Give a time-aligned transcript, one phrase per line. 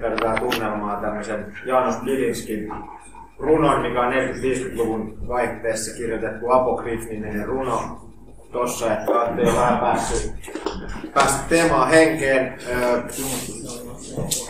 [0.00, 2.72] tätä tunnelmaa tämmöisen Janos Bilinskin
[3.38, 8.00] runon, mikä on 40-50-luvun vaihteessa kirjoitettu apokryfninen runo
[8.52, 10.32] tossa, että olette jo vähän päässyt,
[11.14, 12.58] päässyt teemaan henkeen.
[12.68, 13.02] Öö,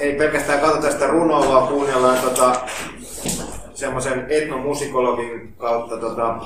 [0.01, 2.55] ei pelkästään katsota sitä runoa, vaan kuunnellaan tota,
[3.75, 6.37] semmoisen etnomusikologin kautta tota,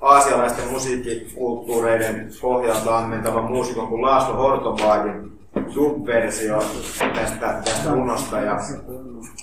[0.00, 5.31] aasialaisten musiikkikulttuureiden pohjalta ammentava muusikon kuin Laszlo Hortobagin
[5.68, 6.62] subversio
[7.14, 8.58] tästä, tästä runosta ja,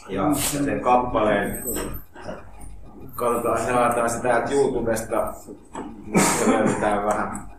[0.09, 1.63] ja sen kappaleen.
[3.15, 5.33] Katsotaan, se laitetaan se täältä YouTubesta,
[6.39, 7.50] se löydetään vähän.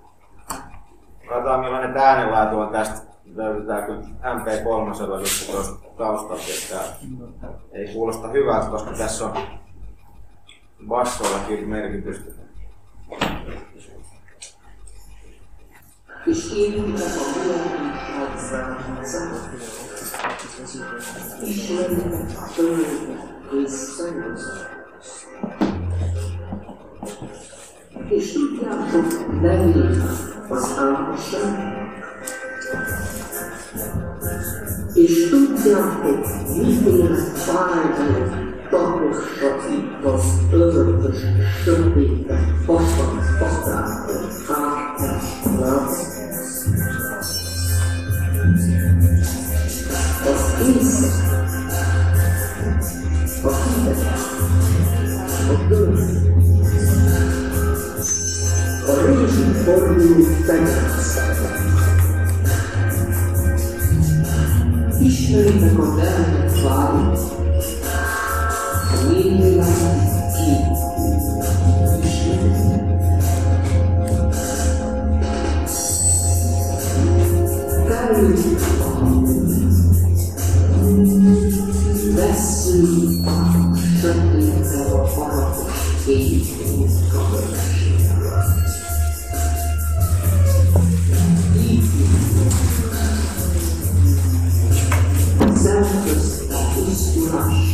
[1.28, 3.10] Katsotaan millainen äänenlaatu on tästä.
[3.34, 6.84] Löydetään kyllä MP3 nyt tuosta taustalta, että
[7.72, 9.36] ei kuulosta hyvältä, koska tässä on
[10.88, 12.30] bassoillakin merkitystä.
[16.24, 19.14] bestehen über Verwirrung und Trotz.
[21.42, 24.42] Ich bin Verwirrung des Seins.
[28.10, 29.06] Ich bin ja schon
[29.40, 30.02] lebendig,
[30.48, 31.16] was haben
[34.94, 41.28] Ich bin ja schon niedrigen Zahlen, Doppelschotten, das irdische,
[41.62, 45.20] stündige, Bochens, Bochens, Fragen,
[45.56, 46.19] Platz.
[64.98, 67.18] Пішли закотені славі,
[69.08, 70.19] Вільний ласки.
[97.30, 97.69] Tietenkin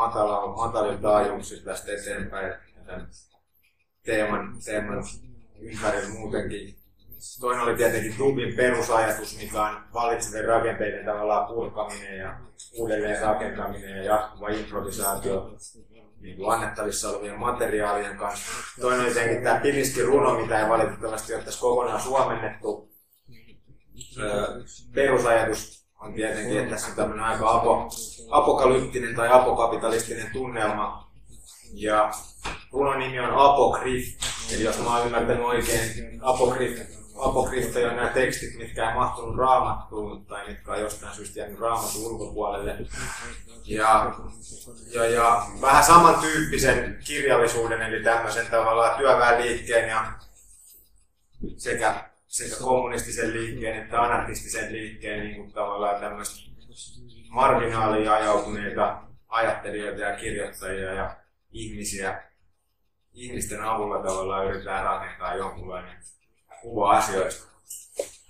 [0.00, 2.54] matala, matalin taajuuksissa tästä eteenpäin.
[2.86, 3.08] Tämän
[4.02, 5.04] teeman, teeman
[5.60, 6.80] ympärillä muutenkin
[7.40, 12.40] toinen oli tietenkin Dubin perusajatus, mikä on vallitsevien rakenteiden tavallaan purkaminen ja
[12.78, 15.56] uudelleen rakentaminen ja jatkuva improvisaatio
[16.20, 18.50] niin kuin annettavissa olevien materiaalien kanssa.
[18.80, 22.90] Toinen oli tietenkin tämä Piliskin runo, mitä ei valitettavasti ole tässä kokonaan suomennettu.
[24.94, 27.88] Perusajatus on tietenkin, että tässä on tämmöinen aika apo,
[28.30, 31.10] apokalyptinen tai apokapitalistinen tunnelma.
[31.72, 32.10] Ja
[32.72, 34.04] runon nimi on Apokryf,
[34.54, 36.80] eli jos mä oon ymmärtänyt oikein, Apokryf,
[37.18, 42.02] apokryfteja on nämä tekstit, mitkä ei mahtunut raamattuun tai mitkä on jostain syystä jäänyt raamatun
[42.02, 42.76] ulkopuolelle.
[43.64, 44.14] Ja,
[44.94, 50.12] ja, ja vähän samantyyppisen kirjallisuuden, eli tämmöisen tavallaan työväenliikkeen ja
[51.56, 56.50] sekä, sekä kommunistisen liikkeen että anarkistisen liikkeen niin kuin tavallaan tämmöistä
[57.28, 61.16] marginaaliin ajautuneita ajattelijoita ja kirjoittajia ja
[61.52, 62.22] ihmisiä,
[63.12, 65.98] ihmisten avulla tavallaan yritetään rakentaa jonkunlainen
[66.62, 67.50] kuva asioista.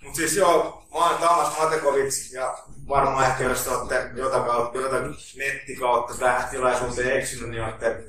[0.03, 2.57] Mutta siis joo, mä oon Tamas Matekovic ja
[2.87, 8.03] varmaan ehkä jos olette jotain, kautta, jotain nettikautta tähän tilaisuuteen eksynyt, niin olette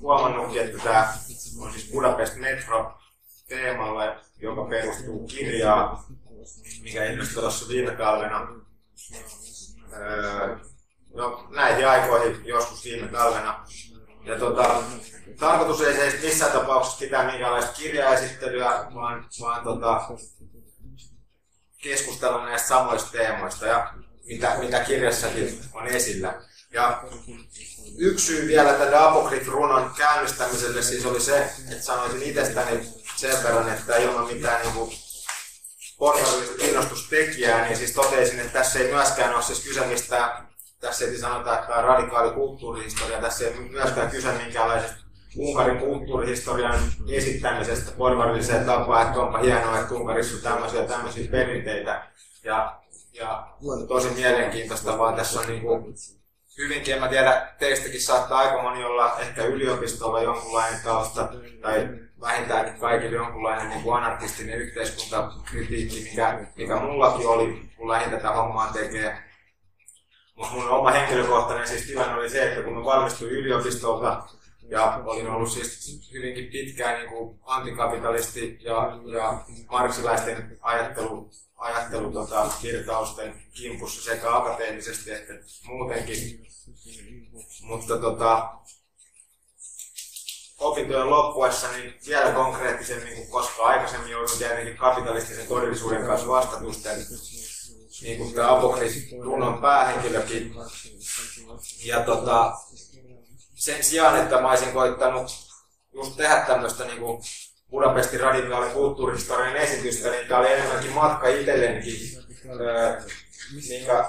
[0.00, 1.14] huomannutkin, että tämä
[1.60, 2.98] on siis Budapest Metro
[3.48, 5.98] teemalla, joka perustuu kirjaan,
[6.82, 8.48] mikä ilmestyi tuossa viime talvena.
[9.92, 10.56] Öö,
[11.14, 13.64] no, näihin aikoihin joskus viime talvena.
[14.24, 14.82] Ja tota,
[15.38, 20.08] tarkoitus ei se missään tapauksessa pitää minkäänlaista kirjaesittelyä, vaan, vaan tota,
[21.82, 23.94] keskustella näistä samoista teemoista ja
[24.24, 26.42] mitä, mitä kirjassakin on esillä.
[26.72, 27.02] Ja
[27.98, 33.96] yksi syy vielä tätä Apokryf-runon käynnistämiselle siis oli se, että sanoisin itsestäni sen verran, että
[33.96, 34.98] ilman mitään niin
[35.98, 40.48] porvarillista kiinnostustekijää, niin siis totesin, että tässä ei myöskään ole siis kyse mistään,
[40.80, 44.96] tässä ei sanota, että on radikaali kulttuurihistoria, tässä ei myöskään kyse minkäänlaisesta
[45.36, 52.06] Unkarin kulttuurihistorian esittämisestä porvarilliseen tapaan, että onpa hienoa, että Unkarissa on tämmöisiä tämmöisiä perinteitä.
[52.44, 52.80] Ja,
[53.12, 53.48] ja
[53.88, 55.94] tosi mielenkiintoista, vaan tässä on niin kuin,
[56.58, 61.28] hyvinkin, en mä tiedä, teistäkin saattaa aika moni olla ehkä yliopistolla jonkunlainen tausta,
[61.62, 61.88] tai
[62.20, 69.24] vähintäänkin kaikille jonkunlainen niin anarkistinen yhteiskuntakritiikki, mikä, mikä mullakin oli, kun lähdin tätä hommaa tekemään.
[70.34, 74.28] Mutta mun oma henkilökohtainen siis tilanne oli se, että kun mä valmistuin yliopistolta,
[74.68, 82.50] ja olin ollut siis hyvinkin pitkään niin kuin antikapitalisti ja, ja marksilaisten ajattelu, ajattelu tota,
[82.62, 85.32] kirtausten kimpussa sekä akateemisesti että
[85.66, 86.46] muutenkin.
[87.62, 88.58] Mutta tota,
[90.58, 97.06] opintojen loppuessa niin vielä konkreettisemmin kuin koskaan aikaisemmin joudun tietenkin kapitalistisen todellisuuden kanssa vastatusten
[98.02, 100.54] niin kuin tämä Apokris runon päähenkilökin.
[101.84, 102.54] Ja tota,
[103.54, 105.30] sen sijaan, että mä olisin koittanut
[105.94, 107.22] just tehdä tämmöistä niin kuin
[107.70, 112.24] Budapestin radikaalin kulttuurihistorian esitystä, niin tämä oli enemmänkin matka itsellenikin.
[112.60, 113.00] Öö,
[113.68, 114.04] minkä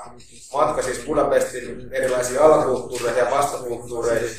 [0.54, 4.30] matka siis Budapestin erilaisiin alakulttuureihin ja vastakulttuureihin,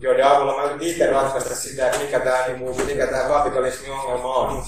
[0.00, 4.34] joiden avulla mä yritin itse ratkaista sitä, että mikä tämä, niin mikä tämä kapitalismin ongelma
[4.34, 4.64] on.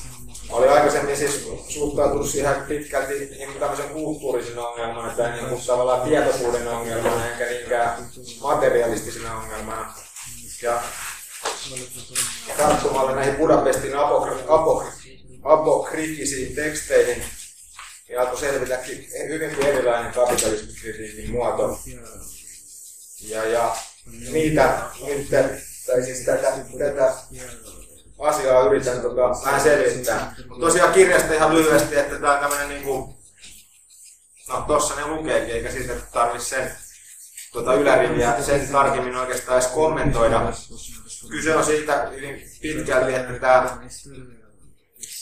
[0.50, 6.08] Mä olin aikaisemmin siis suhtautunut siihen pitkälti niin tämmöisen kulttuurisen ongelman, että niin kuin tavallaan
[6.08, 8.10] tietoisuuden ongelmana, enkä niinkään
[8.42, 9.94] materialistisena ongelmana.
[10.62, 10.82] Ja
[12.56, 13.92] tarttumalla näihin Budapestin
[15.42, 17.24] apokriittisiin teksteihin,
[18.08, 18.78] niin alkoi selvitä
[19.28, 21.80] hyvinkin erilainen kapitalismikritiikin muoto.
[23.20, 23.76] Ja, ja
[24.32, 25.30] niitä nyt,
[25.86, 27.14] tai siis tätä, tätä
[28.18, 30.34] asiaa yritän tota, vähän selvittää.
[30.48, 33.16] Mutta tosiaan kirjasta ihan lyhyesti, että tämä on tämmöinen niinku,
[34.48, 36.72] no tossa ne lukeekin, eikä siitä tarvitse sen
[37.52, 40.52] tuota yläriviä sen tarkemmin oikeastaan edes kommentoida.
[41.30, 43.78] Kyse on siitä hyvin pitkälti, että tämä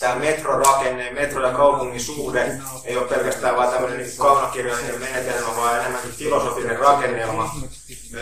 [0.05, 5.81] tämä metrorakenne, metro ja kaupungin suhde ei ole pelkästään vain tämmöinen niin kaunokirjallinen menetelmä, vaan
[5.81, 7.55] enemmänkin filosofinen rakennelma,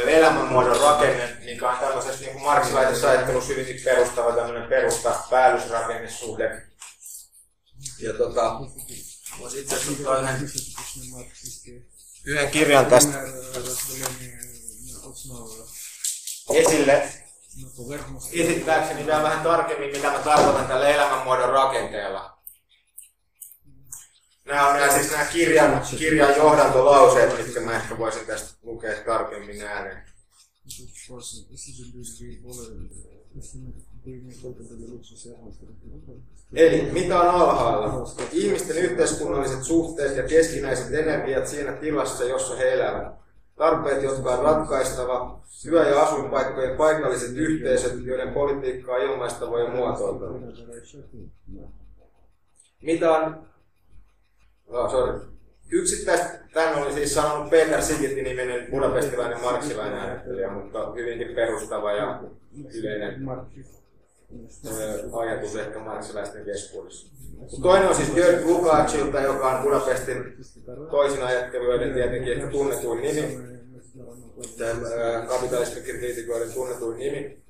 [0.07, 6.63] elämänmuodon rakenne, mikä on tämmöisessä niin kuin marksilaisessa ajattelussa hyvinkin perustava tämmöinen perusta, päällysrakennesuhde.
[7.99, 8.61] Ja tota,
[9.39, 10.51] voisi itse asiassa yhden,
[12.25, 13.19] yhden kirjan tästä.
[16.55, 17.22] Esille,
[18.33, 22.39] esittääkseni vielä vähän tarkemmin, mitä mä tarkoitan tällä elämänmuodon rakenteella.
[24.45, 29.63] Nämä on nämä, siis nämä kirjan, kirjan johdantolauseet, mitkä mä ehkä voisin tästä lukea tarkemmin
[29.63, 30.05] ääneen.
[36.53, 38.11] Eli mitä on alhaalla?
[38.33, 43.23] Ihmisten yhteiskunnalliset suhteet ja keskinäiset energiat siinä tilassa, jossa he elävät.
[43.63, 50.39] Tarpeet, jotka on ratkaistava, työ- ja asuinpaikkojen paikalliset yhteisöt, joiden politiikkaa ilmaista voi muotoilla.
[52.83, 53.47] mitä on...
[54.67, 55.21] Oh, sorry.
[55.73, 62.23] Yksittäistä, tämän oli siis sanonut Peter Sigitti niminen budapestilainen marksilainen ajattelija, mutta hyvinkin perustava ja
[62.75, 63.23] yleinen
[65.13, 67.13] ajatus ehkä marksilaisten keskuudessa.
[67.63, 70.37] Toinen on siis Jörg Lukácsilta, joka on Budapestin
[70.91, 73.39] toisin ajattelijoiden tietenkin ehkä tunnetuin nimi,
[75.29, 77.43] kapitalismikriitikoiden tunnetuin nimi.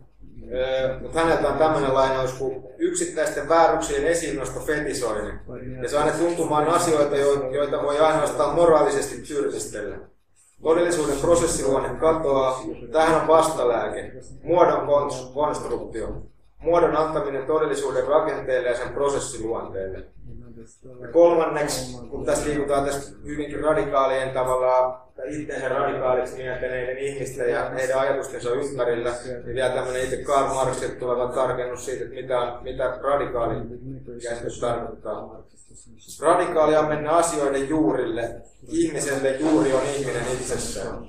[1.01, 5.35] Mutta häneltä on tämmöinen lainaus kuin yksittäisten vääryksien esiinnosto fetisoinnin.
[5.83, 7.17] Ja saa ne tuntumaan asioita,
[7.53, 9.99] joita voi ainoastaan moraalisesti tyrmistellä.
[10.63, 12.63] Todellisuuden prosessiluonne katoaa.
[12.93, 14.13] Tähän on vastalääke.
[14.43, 14.87] Muodon
[15.35, 16.23] konstruktio
[16.63, 20.05] muodon antaminen todellisuuden rakenteelle ja sen prosessiluonteelle.
[21.01, 28.01] Ja kolmanneksi, kun tässä liikutaan tässä hyvinkin radikaalien tavallaan itsensä radikaaliksi mieltäneiden ihmisten ja heidän
[28.01, 33.55] ajatustensa ympärillä, niin vielä tämmöinen itse Karl Marxin tuleva tarkennus siitä, että mitä, mitä radikaali
[34.23, 35.43] käsitys tarkoittaa.
[36.21, 38.43] Radikaalia on mennä asioiden juurille.
[38.69, 41.09] Ihmiselle juuri on ihminen itsessään.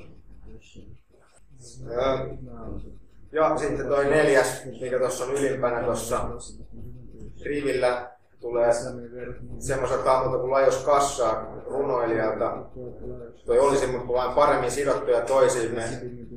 [3.33, 6.29] Ja sitten toi neljäs, mikä tuossa on ylimpänä tuossa
[7.45, 8.11] rivillä,
[8.41, 8.71] tulee
[9.59, 12.57] semmoiset hahmot kuin Lajos Kassaa runoilijalta.
[13.45, 15.83] Toi olisi mutta vain paremmin sidottuja toisiimme,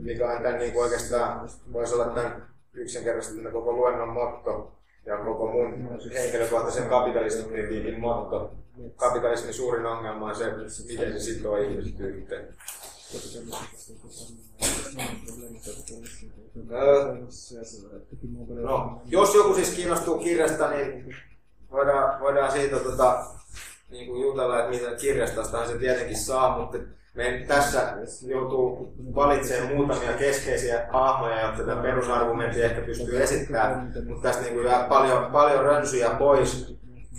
[0.02, 4.72] mikä on tämän niin kuin oikeastaan, voisi olla tämän yksinkertaisesti koko luennon motto
[5.06, 8.50] ja koko mun henkilökohtaisen kapitalismin kritiikin motto.
[8.96, 10.52] Kapitalismin suurin ongelma on se,
[10.88, 12.48] miten se sitoo ihmiset yhteen.
[18.62, 21.16] No, jos joku siis kiinnostuu kirjasta, niin
[21.70, 23.24] voidaan, voidaan siitä tota,
[23.90, 26.78] niin kuin jutella, että mitä kirjastastahan se tietenkin saa, mutta
[27.14, 27.96] me tässä
[28.26, 34.66] joutuu valitsemaan muutamia keskeisiä hahmoja, jotta tätä perusargumentti ehkä pystyy esittämään, mutta tästä niin kuin
[34.66, 36.76] jää paljon, paljon rönsyjä pois.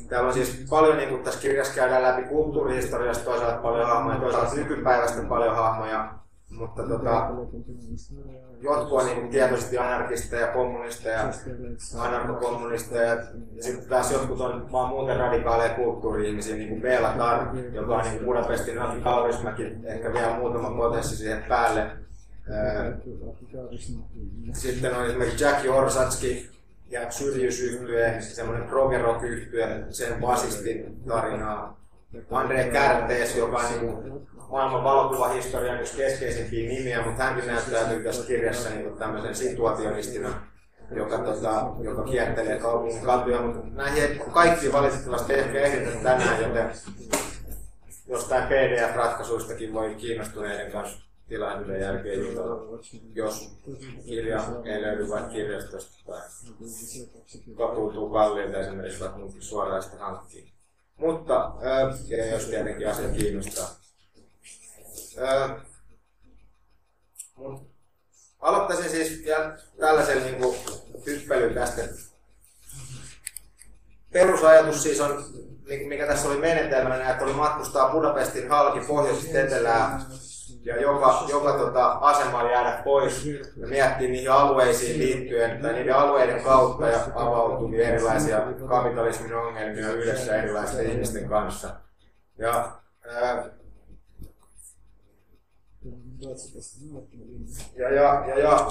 [0.09, 4.55] Täällä on siis paljon, niin kuin tässä kirjassa käydään läpi kulttuurihistoriasta toisaalta paljon hahmoja, toisaalta
[4.55, 6.13] nykypäivästä paljon hahmoja,
[6.49, 7.29] mutta tota,
[8.61, 11.19] jotkut on niin tietoisesti anarkisteja, kommunisteja,
[11.97, 17.95] anarkokommunisteja, ja sitten taas jotkut on vaan muuten radikaaleja kulttuuri-ihmisiä, niin kuin Bela Tar, joka
[17.95, 21.91] on niin Budapestin Aki Kaurismäki, ehkä vielä muutama potenssi siihen päälle.
[24.53, 26.56] Sitten on esimerkiksi Jackie Orsatski
[26.89, 29.21] ja Syrjys yhtye, semmoinen progerok
[29.89, 31.77] sen basistin tarinaa.
[32.31, 38.69] Andre Kärtees, joka on niin maailman valokuvahistorian yksi keskeisimpiä nimiä, mutta hänkin näyttäytyy tässä kirjassa
[38.69, 40.29] niin tämmöisen situationistina,
[40.91, 46.69] joka, tota, joka kiertelee kaupungin katuja, mutta näihin kaikki valitettavasti ehkä ehditä tänään, joten
[48.07, 52.79] jostain PDF-ratkaisuistakin voi kiinnostuneiden kanssa tilaisuuden jälkeen jutella,
[53.13, 53.59] jos
[54.05, 56.21] kirja ei löydy vaikka kirjastosta tai
[57.57, 60.51] katuutuu kalliilta esimerkiksi vaikka suoraan sitä hankkiin.
[60.97, 61.53] Mutta,
[62.07, 63.69] ja jos tietenkin asia kiinnostaa,
[68.39, 69.25] aloittaisin siis
[69.79, 70.55] tällaisen niin
[71.05, 71.81] hyppelyn tästä.
[74.11, 75.23] Perusajatus siis on,
[75.67, 80.01] niin mikä tässä oli menetelmänä, että oli matkustaa Budapestin halki pohjoisesta etelää
[80.63, 83.25] ja joka, joka tota, asema jäädä pois
[83.57, 90.35] ja miettiä niihin alueisiin liittyen tai niiden alueiden kautta ja avautuvia erilaisia kapitalismin ongelmia yhdessä
[90.35, 91.69] erilaisten ihmisten kanssa.
[92.37, 92.71] Ja
[97.75, 98.67] ja, ja, ja, ja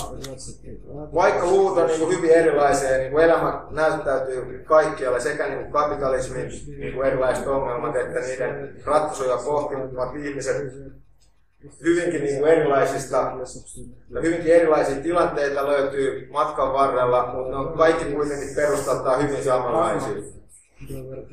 [1.14, 6.94] vaikka on niin hyvin erilaisia, niin kuin elämä näyttäytyy kaikkialla, sekä niin kuin kapitalismin niin
[6.94, 10.56] kuin erilaiset ongelmat, että niiden ratkaisuja pohtivat ihmiset
[11.84, 13.32] hyvinkin niin kuin erilaisista,
[14.22, 20.35] hyvinkin erilaisia tilanteita löytyy matkan varrella, mutta ne on kaikki kuitenkin perustaltaan hyvin samanlaisia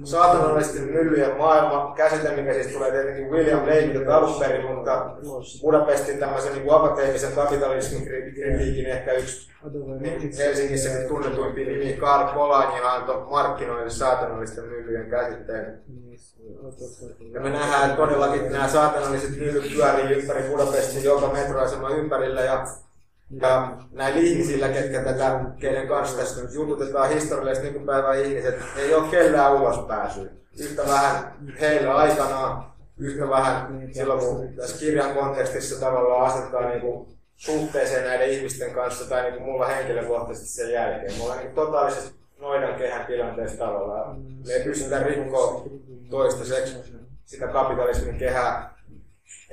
[0.03, 5.15] saatanallisten myllyjen maailma, käsite, siis tulee tietenkin William Blakeilta alun perin, mutta
[5.61, 9.53] Budapestin tämmöisen niin akateemisen kapitalismin kritiikin ehkä yksi
[9.99, 15.81] niin Helsingissäkin tunnetuimpi nimi Karl Polanyi antoi markkinoille saatanallisten myllyjen käsitteen.
[17.33, 22.41] Ja me nähdään että todellakin nämä saatanalliset myllyt pyörii ympäri Budapestin joka metroasema ympärillä.
[22.41, 22.67] Ja
[23.41, 29.53] ja näillä ihmisillä, ketkä tätä, keiden kanssa tässä jututetaan historiallisesti nykypäivän ihmiset, ei ole kellään
[29.53, 30.29] ulos pääsyä.
[30.59, 37.07] Yhtä vähän heillä aikanaan, yhtä vähän silloin kun tässä kirjan kontekstissa tavallaan asetetaan niin kuin
[37.35, 41.13] suhteeseen näiden ihmisten kanssa tai niin kuin mulla henkilökohtaisesti sen jälkeen.
[41.17, 44.21] Mulla on niin totaalisesti noidan kehän tilanteessa tavallaan.
[44.21, 45.65] Me ei pystytä rikkoa
[46.09, 46.77] toistaiseksi
[47.25, 48.72] sitä kapitalismin kehää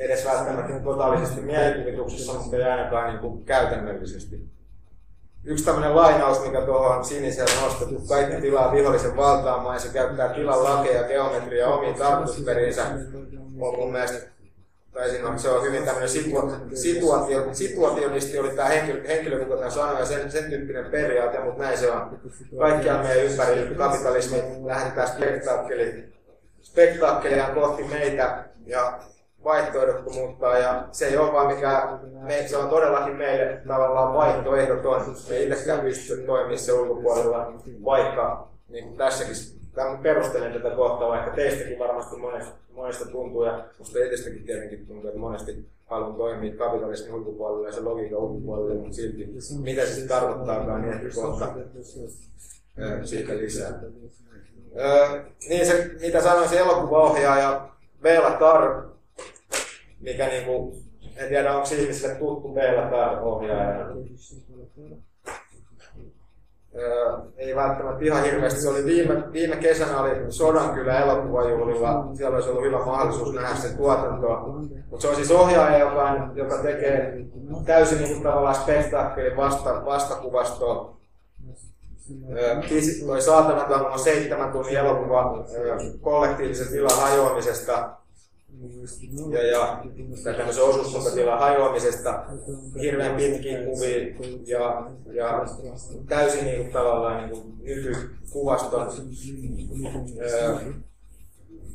[0.00, 4.48] edes välttämättä totaalisesti mielikuvituksessa, mutta ei ainakaan niin kuin käytännöllisesti.
[5.44, 10.64] yksi tämmöinen lainaus, mikä tuohon siniseen nostettu, kaikki tilaa vihollisen valtaamaan ja se käyttää tilan
[10.64, 12.82] lakeja, geometria omiin tarkoitusperiinsä,
[13.60, 14.30] on mun mielestä
[14.92, 19.56] tai siinä on, se on hyvin tämmöinen situa, situaatio, situationisti oli tämä henkilö, henkilö kun
[19.56, 22.20] tämän sanoi, ja sen, sen tyyppinen periaate, mutta näin se on.
[22.58, 26.04] Kaikkiaan meidän ympärillä kapitalismi lähdetään spektaakkeli,
[26.62, 29.00] spektaakkelia kohti meitä ja
[29.44, 35.16] vaihtoehdottomuutta ja se ei ole vaan mikään, me, se on todellakin meille tavallaan vaihtoehdoton.
[35.28, 37.52] Me ei itsekään pysty toimimaan se ulkopuolella,
[37.84, 39.36] vaikka niin kuin tässäkin
[40.02, 45.20] perustelen tätä kohtaa, vaikka teistäkin varmasti monesta, monesta tuntuu ja musta itsestäkin tietenkin tuntuu, että
[45.20, 49.28] monesti haluan toimia kapitalismin ulkopuolella ja se logiikan ulkopuolella, mutta silti
[49.62, 50.16] mitä se sitten
[50.82, 51.48] niin ehkä kohta
[53.04, 53.80] siitä lisää.
[54.78, 57.68] Öö, niin se, mitä sanoin, se elokuvaohjaaja
[58.02, 58.89] Veela Tar,
[60.00, 60.76] mikä niinku,
[61.16, 63.86] en tiedä onko ihmisille tuttu Veela Tar ohjaaja.
[66.74, 68.60] Öö, ei välttämättä ihan hirveästi.
[68.60, 72.08] Se oli viime, viime kesänä oli Sodankylä elokuvajuhlilla.
[72.14, 74.40] Siellä olisi ollut hyvä mahdollisuus nähdä sen tuotantoa.
[74.90, 77.24] Mutta se on siis ohjaaja, joka, joka tekee
[77.64, 80.96] täysin niin tavallaan spektaakkelin vasta, vastakuvastoa.
[82.32, 82.56] Öö,
[83.06, 87.99] toi Saatanaton on seitsemän tunnin elokuva öö, kollektiivisen tilan hajoamisesta
[89.30, 89.84] ja, ja
[90.36, 92.24] tämmöisen osuuskuntatilan hajoamisesta,
[92.80, 93.98] hirveän pitkiä kuvia
[94.46, 95.46] ja, ja
[96.08, 98.92] täysin niin kuin, tavallaan niin kuin nykykuvaston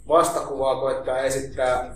[0.07, 1.95] vastakuvaa koittaa esittää,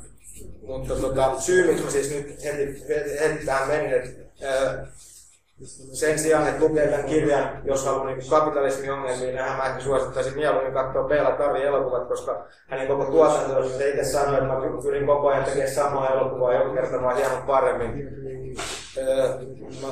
[0.67, 2.83] mutta tota, syy, miksi siis nyt heti,
[3.19, 4.29] heti tähän menin, että
[5.93, 10.35] sen sijaan, että lukee tämän kirjan, jos haluaa niin kapitalismin ongelmiin nähdä, mä ehkä suosittaisin
[10.35, 15.05] mieluummin katsoa Bela Tarin elokuvat, koska hänen koko tuotantonsa se itse sanoi, että mä pyrin
[15.07, 18.19] koko ajan tekemään samaa elokuvaa joka kerta hieman paremmin.
[18.97, 19.29] Öö,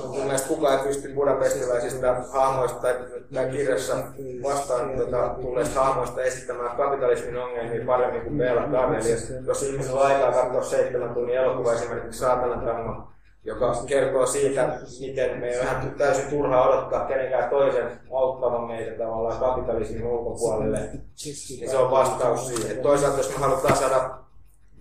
[0.07, 2.95] mun mielestä kukaan ei pysty budapestilaisista hahmoista tai,
[3.33, 3.95] tai kirjassa
[4.43, 9.00] vastaan tuota, tulleista hahmoista esittämään kapitalismin ongelmia paremmin kuin Bela Tarri.
[9.47, 13.07] jos ihmisellä on aikaa katsoa seitsemän tunnin elokuva esimerkiksi Saatanan
[13.48, 20.08] joka kertoo siitä, miten me vähän täysin turhaa odottaa kenenkään toisen auttavan meitä tavallaan kapitalismin
[20.08, 20.80] ulkopuolelle.
[20.80, 22.77] Niin se on vastaus siihen.
[22.77, 24.18] Toisaalta jos me halutaan saada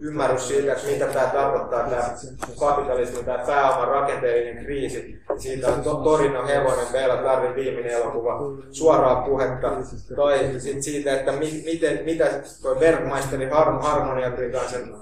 [0.01, 2.15] ymmärrys siitä, että mitä tämä tarkoittaa, tämä
[2.61, 5.23] kapitalismi, tämä pääoman rakenteellinen kriisi.
[5.39, 9.73] Siitä on to, Torino Hevonen, Bela Tarrin viimeinen elokuva, suoraa puhetta.
[10.17, 12.27] Tai sit siitä, että mi, miten, mitä
[12.63, 13.51] tuo Bergmeisterin
[13.81, 14.95] harmoniatrikansen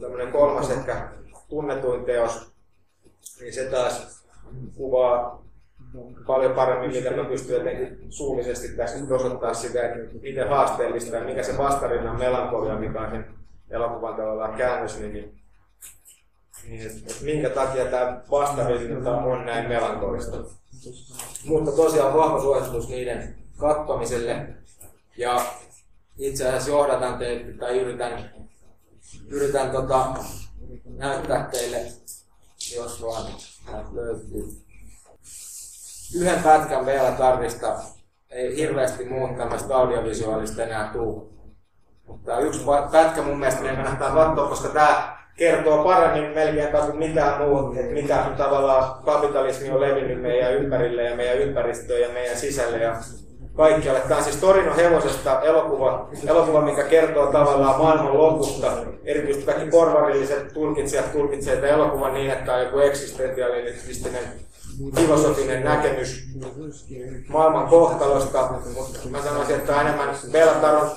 [0.00, 1.08] tämmöinen kolmas ehkä
[1.48, 2.51] tunnetuin teos,
[3.40, 4.22] niin se taas
[4.76, 5.42] kuvaa
[6.26, 11.42] paljon paremmin, miten mä pystyn jotenkin suullisesti tässä osoittaa sitä, että miten haasteellista ja mikä
[11.42, 13.26] se vastarinnan melankolia, mikä on sen
[13.70, 15.34] elokuvan tavallaan käännös, niin, niin,
[16.68, 20.36] niin että minkä takia tämä vastarinta on näin melankolista.
[21.44, 24.46] Mutta tosiaan vahva suositus niiden kattomiselle.
[25.16, 25.46] Ja
[26.18, 28.30] itse asiassa johdatan teille tai yritän,
[29.28, 30.06] yritän tota,
[30.96, 31.92] näyttää teille
[32.76, 33.32] jos vaan
[33.92, 34.44] löytyy.
[36.14, 37.76] Yhden pätkän vielä tarvista
[38.30, 41.32] ei hirveästi muuta tämmöistä audiovisuaalista enää tuu.
[42.06, 47.40] Mutta yksi pätkä mun mielestä meidän kannattaa katsoa, koska tämä kertoo paremmin melkein kuin mitään
[47.40, 52.78] muuta, että mitä tavallaan kapitalismi on levinnyt meidän ympärille ja meidän ympäristöön ja meidän sisälle
[52.78, 52.96] ja
[53.56, 54.00] kaikkialle.
[54.00, 58.72] Tämä on siis Torino hevosesta elokuva, elokuva, mikä kertoo tavallaan maailman lopusta.
[59.04, 63.74] Erityisesti kaikki porvarilliset tulkitsijat tulkitsevat että elokuvan niin, että on joku eksistentiaalinen
[64.96, 66.28] filosofinen näkemys
[67.28, 70.90] maailman kohtalosta, mutta mä sanoisin, että on enemmän Beltaron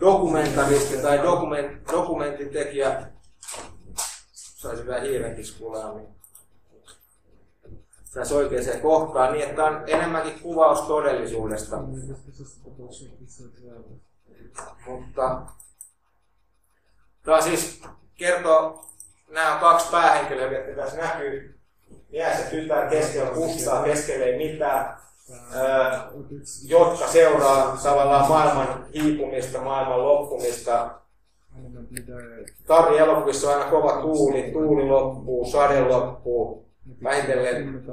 [0.00, 3.06] dokumentaristi tai dokument, dokumenttitekijä.
[4.32, 5.94] Saisi vähän hiirenkiskulaa.
[5.94, 6.15] Niin
[8.16, 11.76] tässä oikeaan kohtaan niin, että on enemmänkin kuvaus todellisuudesta.
[14.86, 15.40] Mutta
[17.22, 17.82] tämä siis
[18.14, 18.84] kertoo,
[19.30, 21.58] nämä on kaksi päähenkilöä, jotka tässä näkyy.
[22.10, 24.96] Mies ja tytär keskellä pustaa, keskellä ei mitään,
[26.64, 30.90] jotka seuraa tavallaan maailman hiipumista, maailman loppumista.
[32.66, 36.65] Tarri elokuvissa on aina kova tuuli, tuuli loppuu, sade loppuu,
[37.02, 37.84] vähitellen,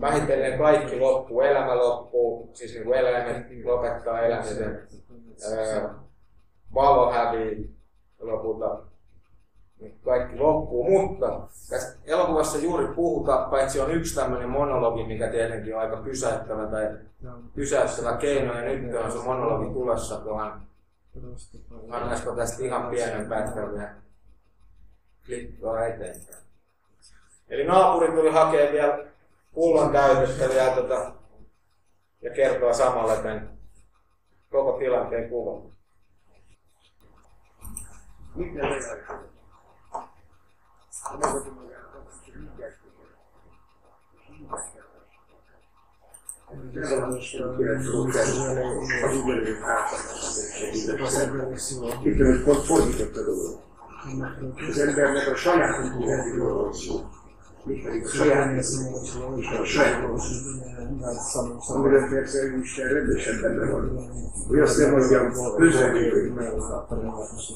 [0.00, 4.82] vähitellen kaikki loppuu, elämä loppuu, siis niin eläimet lopettaa elämisen,
[6.74, 7.76] valo hävii
[8.20, 8.78] lopulta
[10.04, 11.40] kaikki loppuu, mutta
[11.70, 16.98] tässä elokuvassa juuri puhuta, paitsi on yksi tämmöinen monologi, mikä tietenkin on aika pysäyttävä tai
[17.54, 20.60] pysäyttävä keino, ja nyt on se monologi tulossa tuohon.
[21.90, 23.94] Annaisiko tästä ihan pienen pätkän vielä
[25.26, 26.45] klikkaa eteenpäin.
[27.48, 29.04] Eli naapuri tuli hakemaan vielä
[29.54, 31.12] pullon täytöstä vielä tota,
[32.22, 33.58] ja kertoa samalla tämän
[34.50, 35.76] koko tilanteen kuvan.
[38.34, 38.62] Mitä
[52.02, 53.60] Itt pont fordította dolog.
[54.68, 57.04] Az embernek a saját kultúrájáról van szó.
[64.48, 66.32] hogy azt nem mondjam, közreműködik.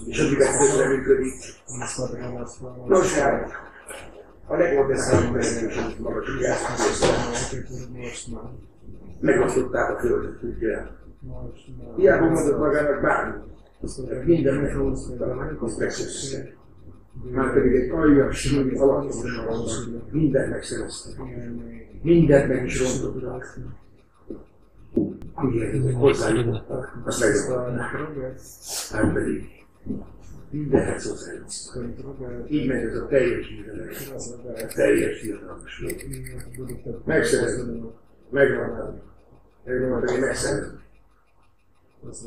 [0.07, 1.33] És akivel közreműködik.
[2.87, 3.51] Nos, hát,
[4.47, 6.21] a legjobb eszembe megnézünk maga
[9.21, 10.79] Megosztották a földet, ugye?
[11.97, 13.43] Hiába mondott magának bármit.
[14.25, 15.35] Minden megosztott a
[15.79, 16.59] megszösszenek.
[17.33, 19.75] Már pedig egy aljas, alapos
[20.11, 21.15] mindent megszereztek.
[22.03, 23.59] Mindent meg is rontottak.
[25.35, 27.91] Amilyen hozzájutottak, azt megjutották.
[28.91, 29.65] Hát pedig
[30.51, 32.51] mindenhez hozzájutottak.
[32.51, 33.97] Így megy ez a teljes hírelek,
[34.57, 35.57] a teljes hírelek.
[37.05, 37.83] Megszerezni.
[38.31, 39.01] Megmondani,
[40.11, 40.79] hogy megszerezni.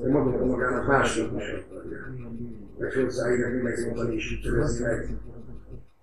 [0.07, 2.13] Mondom magának másnap is akarja.
[2.77, 5.17] Meg hozzáírni, megmondani és szerezni meg.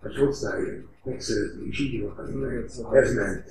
[0.02, 2.64] Vagy hozzáírni, megszerezni és így mondani meg.
[2.92, 3.50] Ez ment.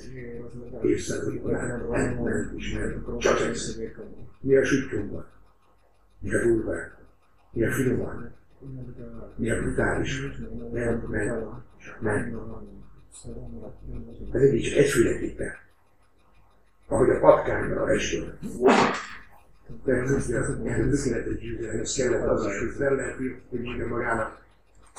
[0.84, 1.90] Évszázadokon át.
[1.90, 3.20] Ment, ment is ment.
[3.20, 3.80] Csak ez.
[4.40, 5.26] Mi a süttyomban?
[6.20, 6.94] Mi a durván?
[7.52, 8.32] Mi a finoman?
[9.36, 10.22] Mi a brutális?
[10.72, 11.48] Nem, nem,
[12.00, 12.42] nem.
[14.32, 15.52] Ez egy csak egyféleképpen.
[16.88, 18.38] Ahogy a patkányra eső.
[23.90, 24.28] Magának.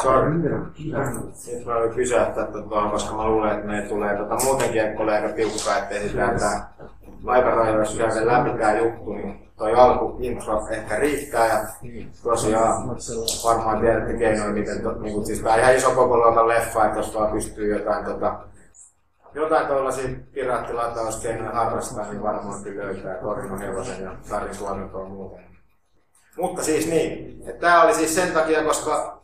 [0.02, 0.34] Sorry.
[0.34, 5.34] Nyt mä olin pysäyttää tuon, koska mä luulen, että me tulee tota, muutenkin, tulee aika
[5.34, 6.72] tiukkaa, että ehditään tää
[7.26, 11.58] aikarajoissa käydä läpi tää juttu, niin toi alku intro ehkä riittää ja
[12.22, 12.88] tosiaan
[13.44, 17.14] varmaan tiedätte keinoja, miten to, niin siis tää ihan iso koko luokan leffa, että jos
[17.14, 18.38] vaan pystyy jotain tota,
[19.34, 25.44] jotain tuollaisia piraattilatauskeinoja harrastaa, niin varmaan kyllä löytää Torino Hevosen ja Tarin tuotantoa muuten.
[26.36, 29.20] Mutta siis niin, että tää oli siis sen takia, koska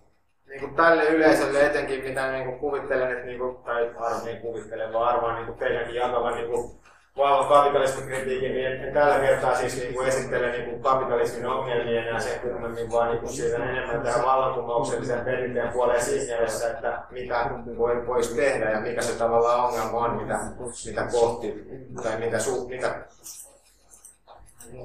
[0.48, 3.90] niin kuin tälle yleisölle etenkin, mitä niin kuin kuvittelen, että niin kuin, tai
[4.24, 6.70] niin kuvittelen, vaan arvaan niin kuin teidänkin jakavan niin kuin
[7.16, 12.02] vahvan kapitalismikritiikin, niin en, en tällä kertaa siis niin kuin esittele niin kuin kapitalismin ongelmia
[12.02, 17.02] enää sen kummemmin, vaan niin kuin siitä enemmän tähän vallankumouksellisen perinteen puoleen siinä mielessä, että
[17.11, 20.40] mitä voi, voisi tehdä ja mikä se tavallaan ongelma on, mitä,
[20.87, 21.64] mitä kohti,
[22.02, 22.94] tai mitä, su, mitä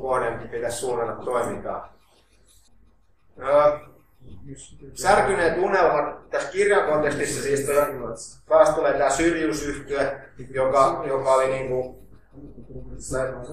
[0.01, 1.93] kohden pitäisi suunnata toimintaa.
[3.39, 3.79] Öö,
[4.93, 7.69] Särkyneet unelmat tässä kirjan kontekstissa siis
[8.49, 12.00] taas tulee tämä syrjyysyhtyö, joka, joka oli niinku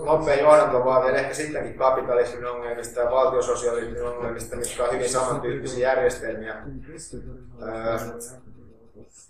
[0.05, 5.88] nopea johdanto vaan vielä ehkä sittenkin kapitalismin ongelmista ja valtiososialismin ongelmista, mitkä on hyvin samantyyppisiä
[5.88, 6.55] järjestelmiä.
[7.62, 7.99] Öö,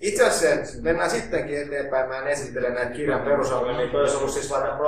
[0.00, 4.50] itse asiassa mennään sittenkin eteenpäin, mä en esittele näitä kirjan perusongelmia, toi olisi ollut siis
[4.50, 4.78] vaikka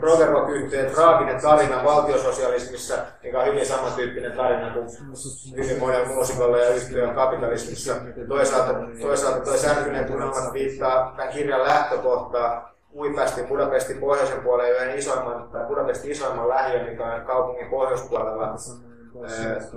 [0.00, 4.88] Progerok-yhtyeen traaginen tarina valtiososialismissa, mikä on hyvin samantyyppinen tarina kuin
[5.56, 7.94] hyvin monella muusikolla ja yhtyeen kapitalismissa.
[8.28, 15.48] Toisaalta, toisaalta toi särkyneet unelmat viittaa tämän kirjan lähtökohtaa, Uipasti Budapestin pohjoisen puolen yhden isoimman,
[15.48, 18.54] tai Budapestin isoimman lähiön, mikä on kaupungin pohjoispuolella.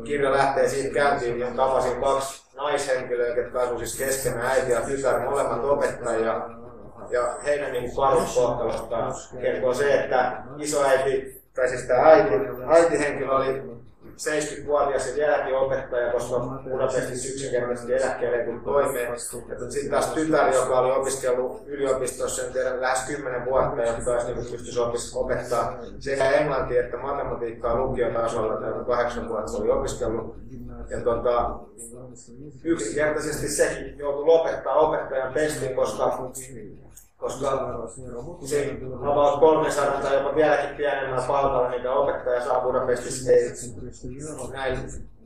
[0.04, 5.20] Kirja lähtee siitä käyntiin, jonka tapasin kaksi naishenkilöä, jotka asuivat siis keskenään äiti ja tytär,
[5.20, 6.50] molemmat opettajia.
[7.10, 9.08] Ja heidän niin kohtalosta
[9.42, 12.34] kertoo se, että isoäiti, tai siis tämä äiti,
[12.68, 13.73] äitihenkilö oli
[14.18, 19.20] 70-vuotias ja vieläkin opettaja, koska Budapestissa yksinkertaisesti eläkkeelle ei toimeen.
[19.20, 24.38] Sitten taas tytär, joka oli opiskellut yliopistossa, en tiedä, lähes 10 vuotta, ja taas niin
[24.38, 24.80] pystyisi
[25.16, 30.36] opettaa sekä englantia että matematiikkaa lukiotasolla, tai 8 vuotta se oli opiskellut.
[30.90, 31.60] Ja tota,
[32.64, 36.32] yksinkertaisesti sekin joutui lopettaa opettajan pestin, koska
[37.24, 37.48] koska
[38.46, 43.52] se about 300 tai jopa vieläkin pienemmällä palkalla, mikä opettaja saa Budapestissa, ei
[44.54, 44.78] näin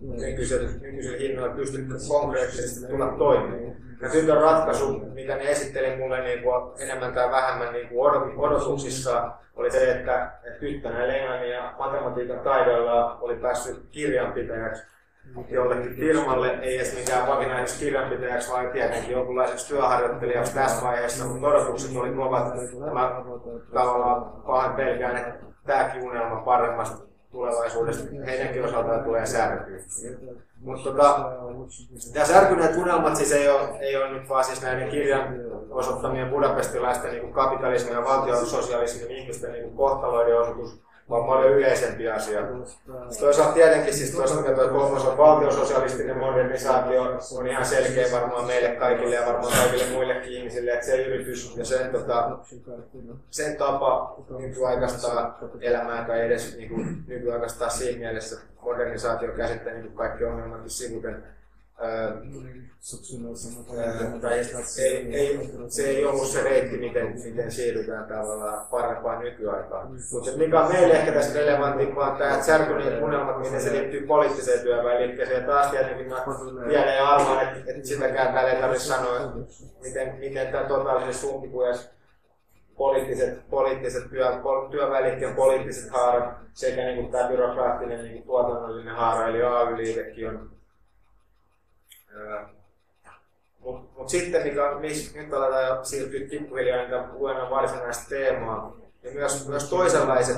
[0.01, 3.77] nykyisellä, nykyisellä hinnoilla pysty konkreettisesti tulla toimeen.
[4.01, 9.31] Ja tytön ratkaisu, mitä ne esitteli mulle niin kuin enemmän tai vähemmän niin kuin odotuksissa,
[9.55, 14.83] oli se, että, että englannin ja matematiikan taidoilla oli päässyt kirjanpitäjäksi
[15.49, 21.97] jollekin firmalle, ei edes mikään vakinaiseksi kirjanpitäjäksi, vaan tietenkin jonkunlaiseksi työharjoittelijaksi tässä vaiheessa, mutta odotukset
[21.97, 22.53] oli kovat.
[22.93, 23.23] Mä
[23.73, 29.79] tavallaan pahan pelkään, että tämäkin unelma paremmasta tulevaisuudessa heidänkin osaltaan tulee särkyä.
[30.61, 31.31] Mutta tota,
[32.13, 35.35] tämä särkyneet unelmat siis ei ole, ei ole nyt vaan siis näiden kirjan
[35.69, 42.41] osoittamien budapestilaisten niin kapitalismin ja valtiososialismin ihmisten niin kohtaloiden osoitus, vaan paljon yleisempi asia.
[43.19, 49.15] Toisaalta tietenkin siis toisaalta tuo kolmas on valtiososialistinen modernisaatio on ihan selkeä varmaan meille kaikille
[49.15, 52.37] ja varmaan kaikille muillekin ihmisille, että se yritys ja sen, tota,
[53.29, 60.23] sen tapa nykyaikaistaa elämää tai edes niin kuin, nykyaikaistaa siinä mielessä modernisaatio käsittää niin kaikki
[60.23, 61.23] ongelmat sivuten
[65.69, 69.87] se ei ollut se reitti, miten, miten siirrytään tavallaan parempaan nykyaikaan.
[70.11, 74.59] Mutta mikä on meille ehkä tässä relevantimpaa, on tämä, särkyneet unelmat, miten se liittyy poliittiseen
[74.59, 75.45] työväenliikkeeseen.
[75.45, 76.25] Taas tietenkin mä
[76.67, 79.33] vielä ja arvaan, että, että sitäkään täällä ei tarvitse sanoa,
[79.83, 81.89] miten, miten tämä totaalisesti sumpikujas
[82.77, 84.25] poliittiset, poliittiset työ,
[84.71, 90.56] työväenliikkeen poliittiset haarat sekä niin kuin tämä byrokraattinen niin kuin tuotannollinen haara, eli AY-liikekin on
[93.60, 99.13] mutta mut sitten, mikä, mis, nyt aletaan jo siirtyä pikkuhiljaa niitä luennon varsinaista teemaa, niin
[99.13, 100.38] myös, myös toisenlaiset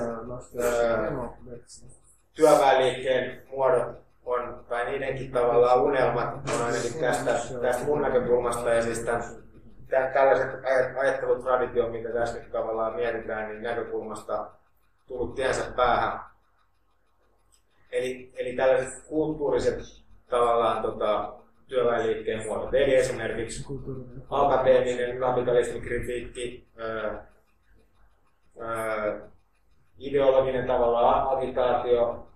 [2.33, 8.99] työväenliikkeen muodot on, tai niidenkin tavallaan unelmat on ainakin tästä, tästä mun näkökulmasta ja siis
[8.99, 9.23] tämän,
[9.89, 10.49] tämän, tällaiset
[10.99, 14.49] ajattelutraditio, mitä tässä nyt tavallaan mietitään, niin näkökulmasta
[15.07, 16.19] tullut tiensä päähän.
[17.91, 19.79] Eli, eli tällaiset kulttuuriset
[20.29, 21.38] tavallaan tota,
[21.69, 22.73] työväenliikkeen muodot.
[22.73, 23.65] Eli esimerkiksi
[24.29, 27.27] akateeminen kapitalismin kritiikki, ää,
[28.59, 29.19] ää,
[29.97, 32.27] ideologinen tavalla agitaatio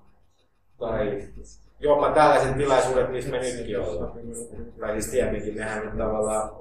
[0.79, 1.27] tai
[1.79, 4.11] jopa tällaiset tilaisuudet, missä me nytkin ollaan.
[4.79, 6.51] Tai siis tietenkin nehän nyt tavallaan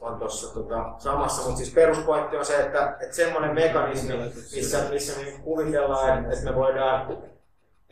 [0.00, 4.14] on tuossa tota, samassa, mutta siis peruspointti on se, että, että semmoinen mekanismi,
[4.54, 7.18] missä, missä me kuvitellaan, että me voidaan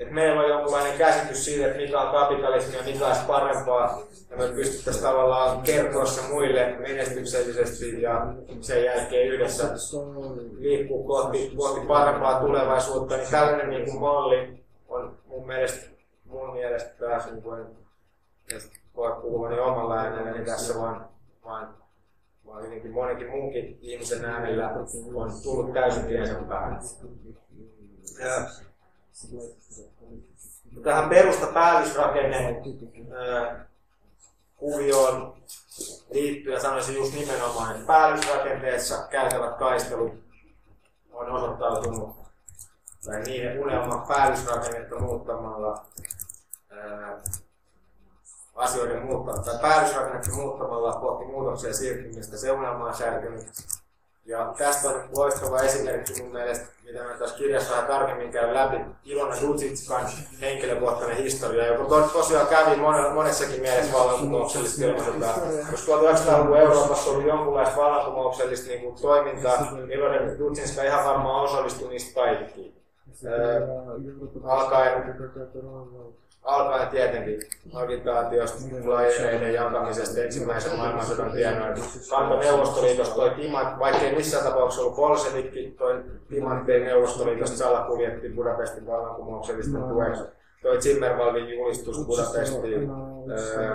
[0.01, 4.37] että meillä on jonkunlainen käsitys siitä, että mikä on kapitalismi ja mikä olisi parempaa, ja
[4.37, 9.69] me pystyttäisiin tavallaan kertoa se muille menestyksellisesti ja sen jälkeen yhdessä
[10.59, 15.87] liikkuu kohti, kohti parempaa tulevaisuutta, niin tällainen niin kuin malli on mun mielestä,
[16.25, 17.67] mun mielestä taas, niin kuin,
[18.97, 21.09] voi puhua niin omalla äänellä, niin tässä vaan,
[21.45, 21.75] vaan,
[22.47, 24.69] vaan hyvinkin monenkin muunkin ihmisen äänellä
[25.15, 26.79] on tullut täysin tiensä päälle.
[29.33, 32.63] Ja, tähän perusta päällysrakenne
[34.57, 35.37] kuvioon
[36.11, 40.15] liittyen sanoisin just nimenomaan, että päällysrakenteessa käytävät taistelut
[41.13, 42.17] on osoittautunut,
[43.05, 45.85] tai niiden unelma päällysrakennetta muuttamalla
[46.71, 47.21] ää,
[48.55, 53.47] asioiden muuttamalla, tai päällysrakennetta muuttamalla kohti muutoksia siirtymistä, se unelma on särkynyt
[54.31, 58.77] ja tästä on loistava esimerkki mun mielestä, mitä mä tässä kirjassa vähän tarkemmin käyn läpi,
[59.05, 60.07] Ilona Dutsitskan
[60.41, 62.77] henkilökohtainen historia, joka to, tosiaan kävi
[63.15, 65.37] monessakin mielessä vallankumouksellista ilmoittaa.
[65.71, 72.75] Jos 1900-luvun Euroopassa oli jonkunlaista vallankumouksellista niin toimintaa, Ilona Dutsitska ihan varmaan osallistui niistä kaikkiin.
[74.45, 75.17] alkaen
[76.43, 77.41] alkaen tietenkin
[77.75, 81.75] agitaatiosta, flyereiden jakamisesta ensimmäisen maailmansodan tienoin.
[82.11, 89.83] Kanto Neuvostoliitosta toi Timant, vaikkei missään tapauksessa ollut Bolshevikki, toi Timanttien Neuvostoliitosta salakuljetti Budapestin vallankumouksellisten
[89.83, 90.23] tueksi.
[90.63, 92.91] Toi Zimmerwaldin julistus Budapestiin
[93.31, 93.75] öö,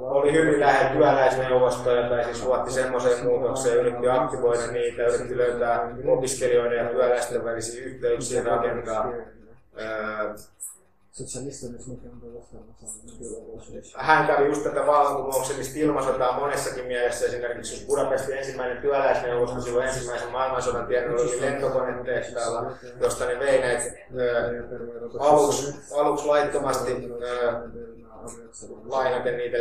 [0.00, 6.78] oli hyvin lähellä työläisneuvostoja, tai siis luotti semmoiseen muutokseen, yritti aktivoida niitä, yritti löytää opiskelijoiden
[6.78, 9.12] ja työläisten välisiä yhteyksiä rakentaa.
[9.80, 10.34] Öö,
[13.96, 17.26] hän kävi just tätä vallankumouksellista ilmasotaa monessakin mielessä.
[17.26, 23.84] Esimerkiksi jos Budapestin ensimmäinen työläisneuvosto silloin ensimmäisen maailmansodan tienoilla oli lentokonetehtaalla, josta ne vei näitä
[25.18, 27.08] aluksi, aluksi laittomasti
[28.84, 29.58] lainaten niitä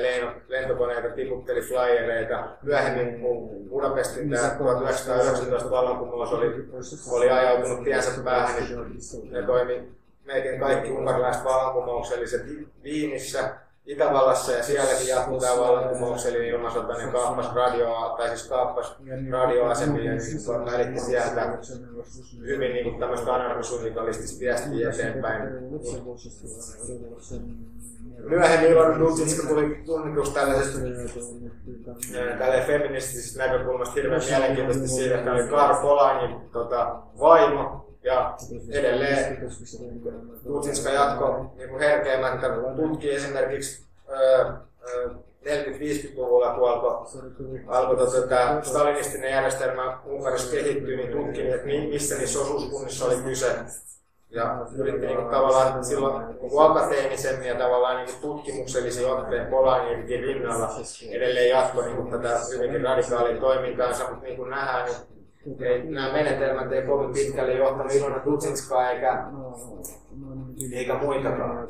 [0.47, 2.49] lentokoneita, tiputteli flyereita.
[2.61, 6.69] Myöhemmin, kun Budapestin tämä 1919 vallankumous oli,
[7.11, 9.98] oli ajautunut tiensä päähän, niin ne toimi
[10.33, 12.41] melkein kaikki unkarilaiset vallankumoukselliset
[12.83, 18.95] Viinissä, Itävallassa ja sielläkin jatkuu tämä vallankumouksellinen ilmasota, niin kaappas radio, tai siis kaappas
[19.31, 21.57] radioasemia niin välitti sieltä
[22.39, 25.41] hyvin niin tämmöistä anarkosunikalistista viestiä eteenpäin.
[28.17, 30.79] Myöhemmin Ilon Dutsinska tuli tunnituksi tällaisesta
[32.39, 38.37] tälleen feministisestä näkökulmasta hirveän mielenkiintoisesti siitä, että oli Karl Polanin tota, vaimo, ja
[38.71, 39.51] edelleen
[40.43, 43.85] Tutsinska jatko niin herkeämättä tutki esimerkiksi
[45.45, 46.69] 40-50-luvulla, kun
[47.67, 53.55] alkoi, tota, stalinistinen järjestelmä Unkarissa kehittyä, niin tutki, että missä niissä osuuskunnissa oli kyse.
[54.29, 60.69] Ja yritti niin tavallaan silloin niin akateemisemmin ja tavallaan niin tutkimuksellisen otteen Polanyikin rinnalla
[61.09, 65.18] edelleen jatkoi niin tätä hyvinkin radikaalia toimintaansa, mutta niin kuin nähdään, niin
[65.59, 69.23] ei, nämä menetelmät ei kovin pitkälle johtanut Ilona Tutsinskaa eikä,
[70.73, 71.67] eikä muitakaan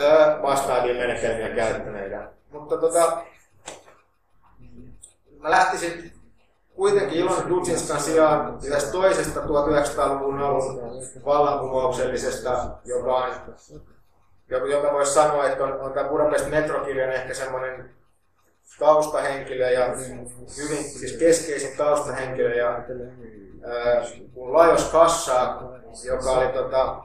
[0.00, 2.30] öö, vastaavia menetelmiä käyttäneitä.
[2.52, 3.22] Mutta tota,
[5.38, 6.12] mä lähtisin
[6.74, 10.80] kuitenkin Ilona Dudzinskan sijaan tästä toisesta 1900-luvun alun
[11.24, 13.30] vallankumouksellisesta, joka on
[14.48, 17.90] joka voisi sanoa, että on, on tämä Budapest metrokirjan ehkä semmoinen
[18.78, 19.86] taustahenkilö ja
[20.56, 22.82] hyvin siis keskeisin taustahenkilö ja
[24.34, 25.62] kun Lajos Kassa,
[26.04, 27.02] joka oli, tota,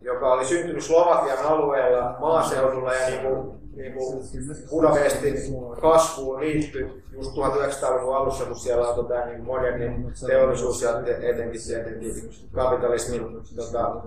[0.00, 4.24] joka oli syntynyt Slovakian alueella maaseudulla ja niin kuin niin kuin
[4.70, 5.34] Budapestin
[5.80, 12.14] kasvuun liittyi just 1900-luvun alussa, kun siellä on tota, niin moderni teollisuus ja etenkin, etenkin
[12.52, 13.22] kapitalismin
[13.56, 14.02] tota,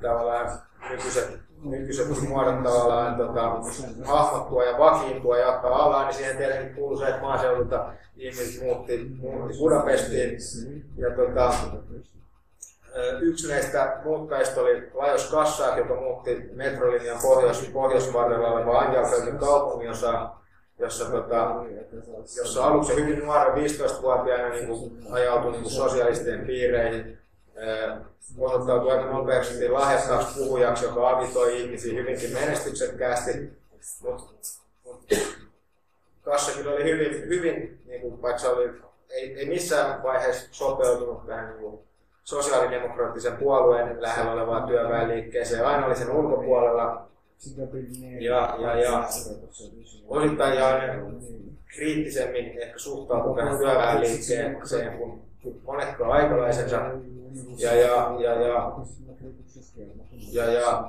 [0.00, 0.58] tavallaan
[0.90, 3.60] nykyiset, nykyiset muodot tavallaan tota,
[4.04, 9.10] hahmottua ja vakiintua ja ottaa alaa, niin siihen tietenkin kuuluu se, että maaseudulta ihmiset muutti,
[9.20, 10.38] muutti Budapestiin.
[10.96, 11.52] Ja tota,
[13.20, 20.30] Yksi näistä muuttajista oli Lajos Kassaak, joka muutti metrolinjan pohjois, pohjoisvarrella oleva Anjalfeldin kaupunginosa,
[20.78, 21.64] jossa, tota,
[22.36, 27.18] jossa aluksi hyvin nuoren 15-vuotiaana niin ajautui niin kuin sosialistien piireihin.
[28.38, 33.50] osoittautui aika nopeasti lahjakkaaksi puhujaksi, joka agitoi ihmisiä hyvinkin menestyksekkäästi.
[34.02, 34.24] Mutta
[34.84, 35.04] mut,
[36.22, 38.70] Kassakin oli hyvin, hyvin niin kuin, vaikka oli,
[39.10, 41.78] ei, ei missään vaiheessa sopeutunut tähän niin kuin,
[42.24, 47.08] sosiaalidemokraattisen puolueen lähellä olevaan työväenliikkeeseen, aina oli sen ulkopuolella.
[48.20, 49.08] Ja, ja, ja
[50.08, 50.80] osittain ja
[51.66, 55.22] kriittisemmin ehkä suhtautui tähän työväenliikkeeseen kuin
[55.66, 56.80] monetkaan aikalaisensa.
[57.58, 58.64] Ja, ja, ja, ja,
[60.32, 60.84] ja, ja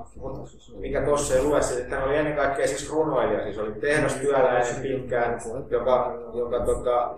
[0.75, 5.41] mikä tuossa ei lue, että hän oli ennen kaikkea siis runoilija, siis oli tehdastyöläinen pitkään,
[5.69, 7.17] joka, joka tota,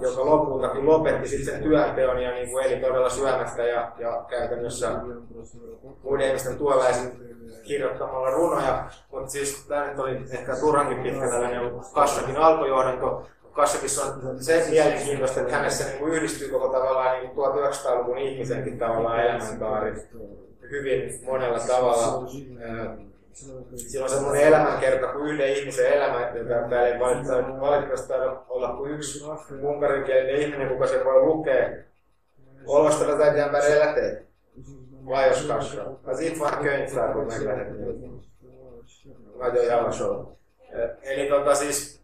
[0.00, 4.90] joka lopultakin lopetti sitten sen työnteon ja niin kuin eli todella syömättä ja, ja käytännössä
[6.02, 7.12] muiden ihmisten tuollaisen
[7.62, 8.84] kirjoittamalla runoja.
[9.12, 13.26] Mutta siis tämä nyt oli ehkä turhankin pitkä tällainen Kassakin alkujohdanto.
[13.56, 19.20] Kassakissa on se mielenkiintoista, että hänessä niin kuin yhdistyy koko tavallaan niin 1900-luvun ihmisenkin tavallaan
[19.20, 19.94] elämänkaari
[20.70, 22.30] hyvin monella tavalla.
[23.76, 27.00] Siinä on semmoinen elämänkerta kuin yhden ihmisen elämä, että täällä ei
[27.60, 28.12] valitettavasti
[28.48, 29.24] olla kuin yksi
[29.62, 31.70] unkarinkielinen ihminen, kuka se voi lukea.
[32.66, 34.22] Olosta tätä jämpärillä lähtee.
[35.06, 35.84] Vai jos kasvaa.
[36.06, 38.20] Ja sit vaan köyntää, kun me lähdetään.
[39.38, 40.26] Radio Jamashow.
[41.02, 42.00] Eli tota siis,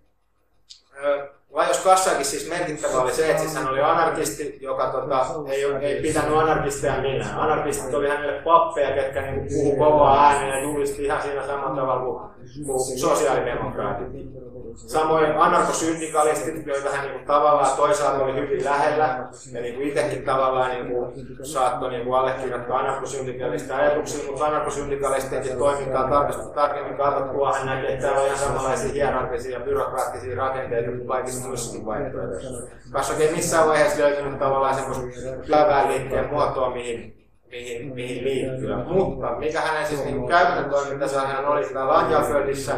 [1.53, 6.03] Lajos Kassakin siis merkittävä oli se, että siis hän oli anarkisti, joka tota, ei, ei
[6.03, 7.27] pitänyt anarkisteja minä.
[7.37, 12.03] Anarkistit oli hänelle pappeja, ketkä niin puhuu kovaa ääneen ja julisti ihan siinä samalla tavalla
[12.03, 14.43] kuin, kuin sosiaalidemokraatit.
[14.77, 20.25] Samoin anarkosyndikalistit, joita hän niin kuin, tavallaan toisaalta oli hyvin lähellä ja niin kuin itsekin
[20.25, 21.13] tavallaan niin kuin,
[21.43, 28.07] saattoi niin kuin, allekirjoittaa anarkosyndikalisten ajatuksia, mutta anarkosyndikalistenkin toimintaa tarkasti tarkemmin katsottua hän näki, että
[28.07, 32.77] täällä on ihan samanlaisia hierarkisia ja byrokraattisia rakenteita kuin kaikissa muissakin vaihtoehdoissa.
[32.93, 35.05] Koska ei missään vaiheessa löytynyt tavallaan semmoista
[35.47, 38.77] työväenliikkeen muotoa, mihin mihin, mihin liittyä.
[38.77, 42.77] Mutta mikä hänen siis niin käytännön toimintansa hän oli sitä Lanjaföldissä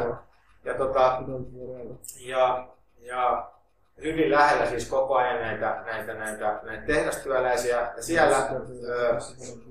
[0.65, 1.23] ja, tota,
[2.21, 2.67] ja,
[3.01, 3.51] ja
[4.03, 7.77] hyvin lähellä siis koko ajan näitä, näitä, näitä, näitä tehdastyöläisiä.
[7.97, 8.37] Ja siellä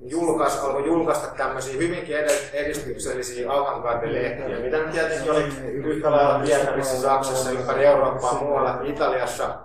[0.02, 2.16] julkaisi, alkoi julkaista tämmöisiä hyvinkin
[2.54, 9.60] edistyksellisiä avantgarde-lehtiä, mitä nyt tietenkin oli yhtä lailla Pietarissa, Saksassa, ympäri Eurooppaa, muualla, Italiassa.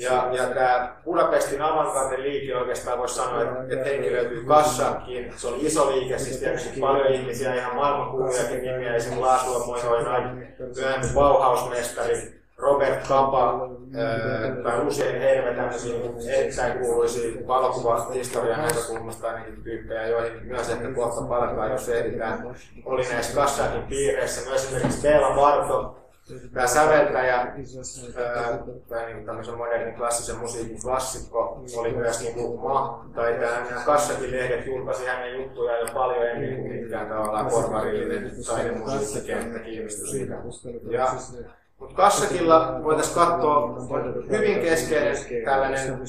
[0.00, 5.32] Ja, ja tämä Budapestin avantgarde liike oikeastaan voisi sanoa, että, että henki löytyy kassakin.
[5.36, 10.22] Se oli iso liike, siis tietysti paljon ihmisiä, ihan maailmankuulujakin nimiä, esimerkiksi Laszlo Mojoinai,
[10.76, 13.68] myöhemmin Bauhaus-mestari, Robert Kapa,
[14.62, 15.94] tai usein heidän tämmöisiä
[16.28, 22.56] erittäin kuuluisia valokuvahistorian näkökulmasta ainakin tyyppejä, joihin myös ehkä kohta palataan, jos ehditään.
[22.84, 25.96] Oli näissä kassakin piireissä myös esimerkiksi Bela Barto,
[26.54, 27.52] tämä säveltäjä,
[28.88, 34.30] tämä niin tämmöisen modernin klassisen musiikin klassikko, oli myös niin kuin Ma, tai tämä Kassakin
[34.30, 40.34] lehdet julkaisi hänen juttuja jo paljon ennen kuin mitkään tavallaan porvarillinen taidemusiikkikenttä kiinnostui siitä.
[40.90, 41.06] Ja
[41.80, 43.76] mutta Kassakilla voitaisiin katsoa,
[44.30, 46.06] hyvin keskeinen tällainen,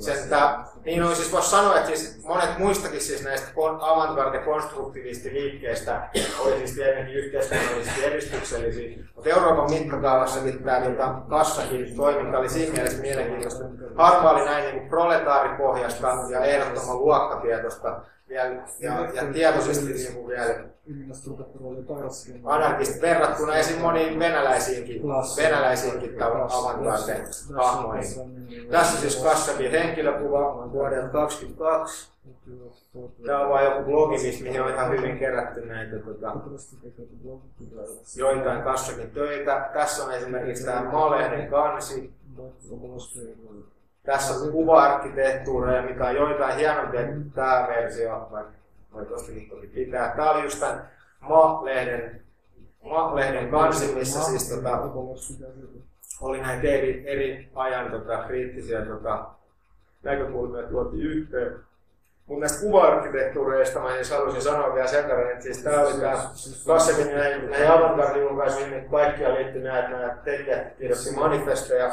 [0.00, 3.48] sen, tää, niin on siis voisi sanoa, että siis monet muistakin siis näistä
[3.80, 12.38] avantgarde konstruktiivista liikkeistä oli siis tietenkin yhteiskunnallisesti edistyksellisiä, mutta Euroopan mittakaavassakin tämä tota, Kassakin toiminta
[12.38, 13.64] oli siinä mielessä mielenkiintoista.
[13.94, 20.54] Harva oli näin niin proletaaripohjasta ja ehdottoman luokkatietoista vielä, ja, ja tietoisesti niin kuin vielä
[22.44, 23.80] anarkist verrattuna esim.
[23.80, 25.02] moniin venäläisiinkin,
[25.36, 27.24] venäläisiinkin avantgarde
[27.56, 28.06] hahmoihin.
[28.70, 32.10] Tässä siis Kassakin henkilökuva vuodelta 22.
[33.26, 36.36] Tämä on vain joku blogi, mihin on ihan hyvin kerätty näitä tota,
[38.16, 39.70] joitain Kassakin töitä.
[39.72, 42.12] Tässä on esimerkiksi tämä Malehden kansi.
[44.02, 48.52] Tässä on kuva-arkkitehtuureja, mikä on joitain hienompia kuin tämä versio, vaikka
[48.92, 50.12] voi tuostakin toki pitää.
[50.16, 50.90] Tämä oli just tämän
[51.20, 52.22] Ma-lehden,
[52.84, 54.90] Ma-lehden kansi, missä siis tota,
[56.20, 59.26] oli näitä eri, eri ajan tota, kriittisiä tota,
[60.02, 61.69] näkökulmia tuotiin yhteen.
[62.30, 66.30] Mutta näistä kuva-arkkitehtuureista mä siis haluaisin sanoa vielä sen verran, että siis tää oli tää
[66.66, 71.90] Kassekin näin, näin avantgarde-julkaisuihin, niin kaikkia liittyy näitä, nämä tekijät kirjoitti manifesteja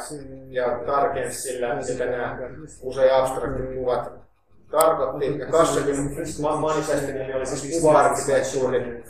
[0.50, 2.38] ja tarkensi sillä, mitä nämä
[2.82, 4.12] usein abstraktit kuvat
[4.72, 5.40] tarkoitti.
[5.40, 5.96] Ja Kassekin
[6.60, 9.04] manifestin nimi oli siis kuva-arkkitehtuuri.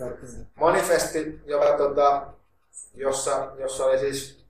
[0.55, 2.27] Manifesti, joka, tota,
[2.93, 4.45] jossa, jossa oli siis,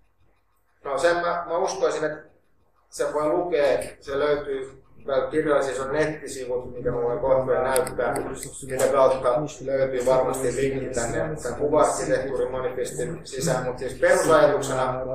[0.83, 2.29] no sen mä, mä uskoisin, että
[2.89, 4.83] se voi lukea, se löytyy
[5.31, 8.15] kirjalla siis on nettisivut, mikä mä voin kohta näyttää,
[8.67, 11.35] mitä kautta löytyy varmasti linkki tänne.
[11.43, 15.05] Tämän kuva-arkkitehtuurin manifestin sisään, mutta siis perusajatuksena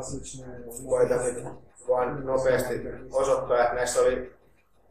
[0.84, 1.44] voitan nyt
[1.88, 2.80] vaan nopeasti
[3.12, 4.32] osoittaa, että näissä oli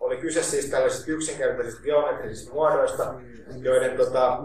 [0.01, 3.13] oli kyse siis tällaisista yksinkertaisista geometrisista muodoista,
[3.57, 4.39] joiden, tota,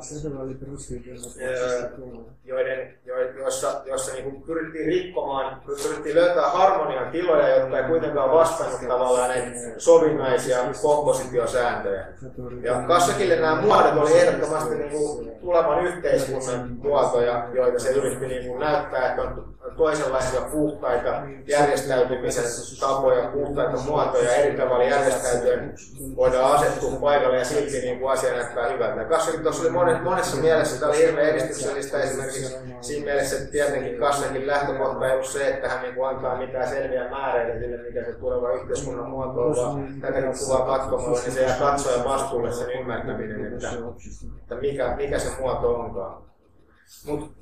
[2.45, 2.95] joiden,
[3.39, 9.51] joissa, joissa niin pyrittiin rikkomaan, pyrittiin löytää harmonian tiloja, jotka ei kuitenkaan vastannut tavallaan näitä
[9.79, 12.07] sovinnaisia kompositiosääntöjä.
[12.63, 18.47] Ja Kassakille nämä muodot oli ehdottomasti niin kuin tulevan yhteiskunnan muotoja, joita se yritti niin
[18.47, 22.45] kuin näyttää, että on toisenlaisia puhtaita järjestäytymisen
[22.81, 25.75] tapoja, puhtaita muotoja, eri tavalla järjestäytyen
[26.17, 29.05] voidaan asettua paikalle ja silti niin kuin asia näyttää hyvältä.
[29.05, 33.99] Kassakin tuossa oli monet, monessa mielessä, tämä oli hirveän edistyksellistä esimerkiksi siinä mielessä, että tietenkin
[33.99, 38.13] Kassakin lähtökohta ei ollut se, että hän niin antaa mitään selviä määreitä sille, mikä se
[38.13, 43.53] tuleva yhteiskunnan muoto on, vaan tätäkin kuvaa katsomalla, niin se jää katsoja vastuulle sen ymmärtäminen,
[43.53, 43.69] että,
[44.43, 46.23] että mikä, mikä se muoto onkaan.
[47.07, 47.36] Mut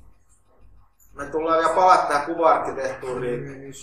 [1.15, 3.75] me tullaan vielä palata tähän kuva-arkkitehtuuriin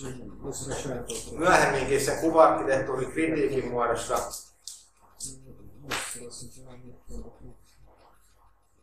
[1.37, 4.17] myöhemminkin sen kuva-arkkitehtuurin kritiikin muodossa.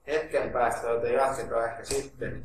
[0.06, 2.44] Hetken päästä, joten jatketaan ehkä sitten.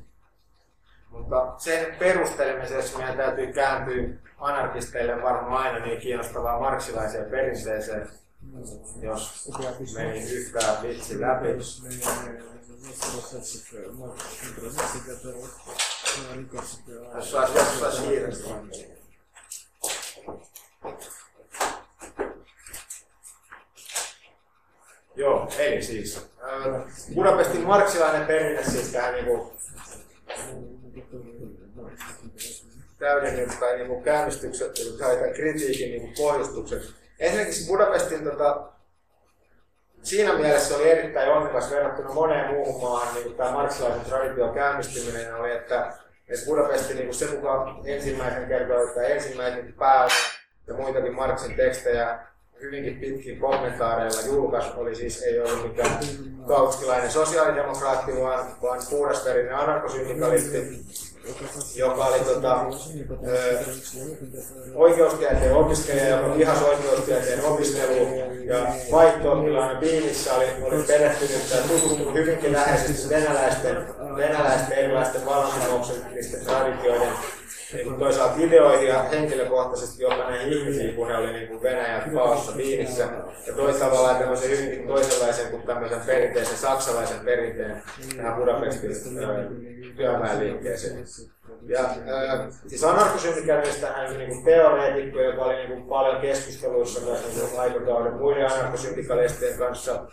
[1.10, 4.04] Mutta sen perustelemiseksi meidän täytyy kääntyä
[4.38, 8.10] anarkisteille varmaan aina niin kiinnostavaan marksilaiseen perinteeseen,
[9.02, 9.50] jos
[9.96, 11.48] meni yhtään vitsi läpi.
[17.14, 18.50] Tässä olisi jossain siirrestä.
[25.16, 26.24] Joo, eli siis äh,
[27.16, 29.54] Budapestin marksilainen perinne siis tähän niinku
[33.00, 36.84] täydennys tai niinku käynnistykset tai tämän kritiikin niinku pohjustukset.
[37.20, 38.73] Ensinnäkin Budapestin tota,
[40.04, 45.52] siinä mielessä oli erittäin onnekas verrattuna moneen muuhun maahan, niin tämä marksilaisen tradition käynnistyminen oli,
[45.52, 45.94] että,
[46.30, 50.14] että Budapesti niin se mukaan ensimmäisen kertaa, että ensimmäisen päällä
[50.68, 52.20] ja muitakin Marksin tekstejä
[52.62, 56.00] hyvinkin pitkin kommentaareilla julkais oli siis ei ollut mikään
[56.48, 60.58] kautskilainen sosiaalidemokraatti, vaan, vaan puhdasverinen anarkosyndikalisti,
[61.76, 62.66] joka oli tota,
[64.76, 72.54] oikeustieteen opiskelija, joka vihasi oikeustieteen opiskeluun ja vaihto-oppilainen Viinissä oli, oli perehtynyt ja tutustunut hyvinkin
[72.54, 73.78] läheisesti venäläisten,
[74.16, 77.14] venäläisten erilaisten vallankumouksellisten traditioiden
[77.74, 82.58] niin toisaalta ideoihin ja henkilökohtaisesti jopa näihin ihmisiin, kun ne oli niin kuin Venäjän paossa
[82.58, 83.04] Viinissä.
[83.48, 87.84] Ja toisaalta tavallaan tämmöisen hyvinkin toisenlaisen kuin tämmöisen perinteisen saksalaisen perinteen
[88.18, 88.92] tähän Budapestin
[89.96, 91.06] työväenliikkeeseen.
[91.68, 97.36] Ja äh, siis anarkosyndikaalista hän niin kuin teoreetikko, joka oli niin kuin paljon keskusteluissa myös
[97.36, 100.06] niin aikakauden muiden anarkosyndikalistien kanssa.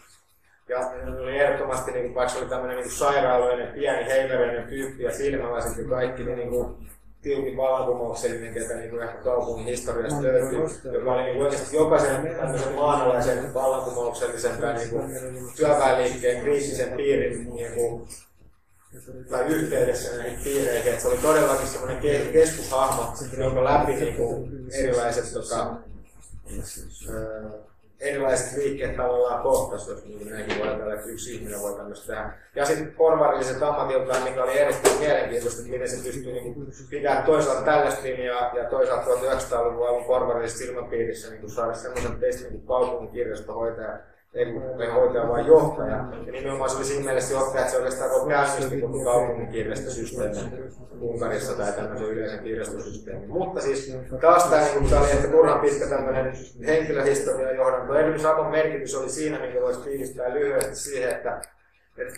[0.68, 0.78] Ja
[1.20, 5.88] oli ehdottomasti, niin kuin, vaikka oli tämmöinen niin sairaaloinen, pieni heimereinen tyyppi ja silmäläiset ja
[5.88, 6.76] kaikki, niin, niin kuin,
[7.22, 12.36] tiukin vallankumouksellinen, ketä niin kuin ehkä kaupungin historiasta löytyy, joka oli niin kuin oikeasti jokaisen
[12.36, 15.02] tämmöisen maanalaisen vallankumouksellisen tai niin kuin
[15.56, 18.08] työväenliikkeen kriittisen piirin niin kuin
[19.30, 20.92] tai yhteydessä näihin piireihin.
[20.92, 25.76] Että se oli todellakin semmoinen keskushahmo, jonka läpi niin kuin erilaiset tota,
[28.00, 32.32] erilaiset liikkeet tavallaan kohtasi, jos niin näinkin voi että yksi ihminen voi tämmöistä tehdä.
[32.54, 37.62] Ja sitten porvarilliset ammatiltaan, mikä oli erittäin mielenkiintoista, että miten se pystyy niin pitämään toisaalta
[37.62, 43.10] tällaista linjaa ja toisaalta 1900-luvun alun porvarillisessa ilmapiirissä niin saada semmoisen testin niin kuin kaupungin
[43.10, 43.98] kirjastohoitaja
[44.34, 45.96] ei hoitaja, vaan johtaja.
[46.26, 50.72] Ja nimenomaan se oli siinä mielessä johtaja, että se oikeastaan koko käynnisti koko kaupungin kirjastosysteemin
[51.00, 53.30] Unkarissa tai tämmöisen yleisen kirjastosysteemin.
[53.30, 56.32] Mutta siis taas tämä, niin tämä oli ehkä turhan pitkä tämmöinen
[56.66, 58.18] henkilöhistoria johdanto.
[58.18, 61.40] Sabon merkitys oli siinä, minkä voisi tiivistää lyhyesti siihen, että,
[61.98, 62.14] että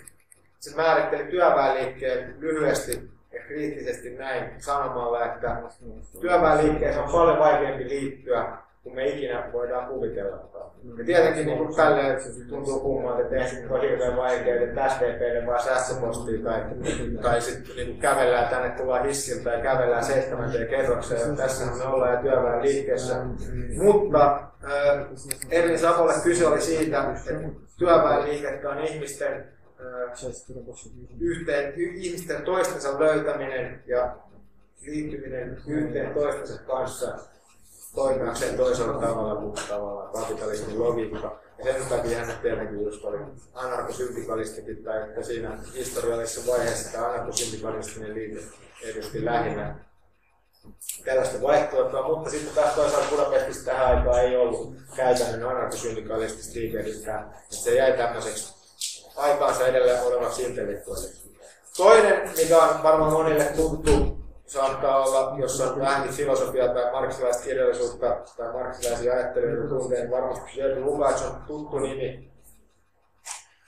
[0.58, 5.62] se määritteli työväenliikkeen lyhyesti ja kriittisesti näin sanomalla, että
[6.20, 10.52] työväenliikkeeseen on paljon vaikeampi liittyä kuin me ikinä voidaan kuvitella.
[10.98, 12.18] Ja tietenkin niin tälleen
[12.48, 16.62] tuntuu kummalta, että eihän on hirveän vaikea, että SDPlle vaan sähköpostia tai,
[17.22, 21.30] tai sitten niin kävellään tänne, tullaan hissiltä ja kävellään seitsemänteen kerrokseen.
[21.30, 23.24] Ja tässä me ollaan ja työväen liikkeessä.
[23.76, 25.06] Mutta äh,
[25.50, 30.18] Ervin Sapolle kyse oli siitä, että työväen liikettä on ihmisten äh,
[31.20, 34.16] yhteen, ihmisten toistensa löytäminen ja
[34.86, 37.31] liittyminen yhteen toistensa kanssa
[37.94, 41.40] toimiakseen toisella tavalla kuin tavallaan kapitalismin logiikka.
[41.64, 43.18] Ja sen takia hän tietenkin just oli
[43.54, 48.40] anarkosyndikalistikin, tai että siinä historiallisessa vaiheessa tämä anarkosyndikalistinen liike
[48.82, 49.74] edusti lähinnä
[51.04, 57.56] tällaista vaihtoehtoa, mutta sitten taas toisaalta Budapestissa tähän aikaan ei ollut käytännön anarkosyndikalistista liikehdintää, että
[57.56, 58.54] se jäi tämmöiseksi
[59.16, 61.32] aikaansa edelleen olevaksi intellektuaaliksi.
[61.76, 64.11] Toinen, mikä on varmaan monille tuttu
[64.46, 70.84] saattaa olla, jos on vähänkin filosofiaa tai marksilaista kirjallisuutta tai marksilaisia ajattelijoita tunteen, varmasti Jörg
[70.84, 72.32] Lukács on tuttu nimi,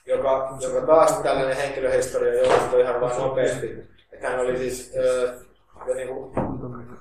[0.07, 3.95] joka, joka taas tällainen henkilöhistoria jouduttu ihan vain nopeasti.
[4.13, 5.35] Että hän oli siis äh,
[5.95, 6.97] niin kuin, äh,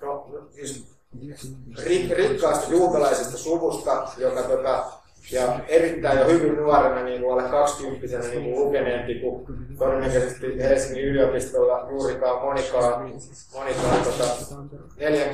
[0.00, 0.92] no, siis
[1.84, 4.84] rik, rikkaasta juutalaisesta suvusta, joka tota,
[5.30, 9.46] ja erittäin jo hyvin nuorena, niin kuin alle 20 niin kuin lukeneempi kuin
[9.78, 13.12] todennäköisesti Helsingin yliopistolla juurikaan monikaan,
[13.54, 14.24] monikaan tota,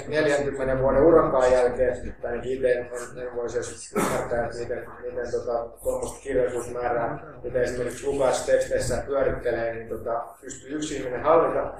[0.08, 2.86] 40 vuoden urakkaan jälkeen, tai ainakin itse en,
[3.22, 9.74] en voisi edes ymmärtää, että miten, miten tota, tuommoista kirjallisuusmäärää, mitä esimerkiksi Lukas teksteissä pyörittelee,
[9.74, 11.72] niin tota, pystyy yksi ihminen hallita.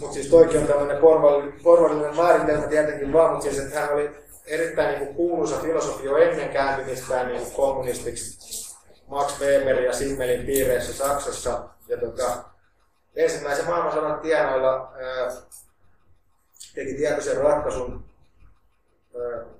[0.00, 0.96] Mutta siis toikin on tämmöinen
[1.62, 4.10] porvallinen määritelmä tietenkin vaan, mutta siis, että hän oli
[4.46, 8.72] erittäin niin kuin kuuluisa filosofi jo ennen kääntymistään niin kommunistiksi
[9.06, 11.68] Max Weber ja Simmelin piireissä Saksassa.
[11.88, 12.44] Ja tota,
[13.16, 15.32] ensimmäisen maailmansodan tienoilla ää,
[16.74, 18.04] teki tietoisen ratkaisun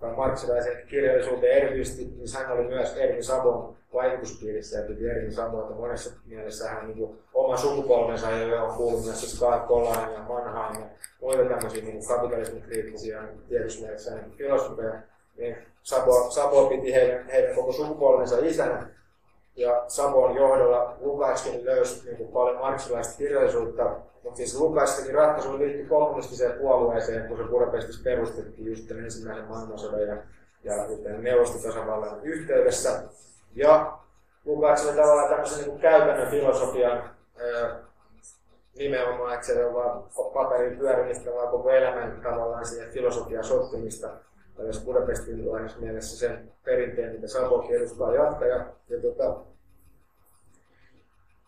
[0.03, 5.75] tai marksilaisen kirjallisuuteen erityisesti, niin hän oli myös Ervin Sabon vaikutuspiirissä ja piti Ervin Sabota
[5.75, 10.87] monessa mielessä hän niin oma sukupolvensa, jolle on kuullut myös Scott Collan ja Mannheim ja
[11.21, 15.03] muita tämmöisiä niin kapitalismin kriittisiä tietyssä mielessä niin filosofeja.
[15.37, 15.57] Niin
[16.31, 18.87] Sabo piti heidän, heidän koko sukupolvensa isänä
[19.57, 25.87] ja Sabon johdolla Lukacskin löysi niin kuin paljon marksilaista kirjallisuutta, mutta siis Lukaskin ratkaisu liittyi
[25.87, 30.17] kommunistiseen puolueeseen, kun se Budapestissa perustettiin just ensimmäisen maailmansodan ja,
[30.65, 30.75] ja
[31.19, 33.03] neuvostotasavallan yhteydessä.
[33.55, 33.99] Ja
[34.45, 37.11] Lukács oli tavallaan tämmöisen niin kuin käytännön filosofian
[38.77, 40.03] nimenomaan, että se on vaan
[40.35, 44.09] paperin pyörimistä, vaan koko elämän tavallaan siihen filosofian sotkemista.
[44.57, 45.45] Tai jos Budapestin
[45.79, 48.49] mielessä sen perinteen, mitä Sabokin edustaa jatkaa.
[48.49, 49.37] Ja, ja tota,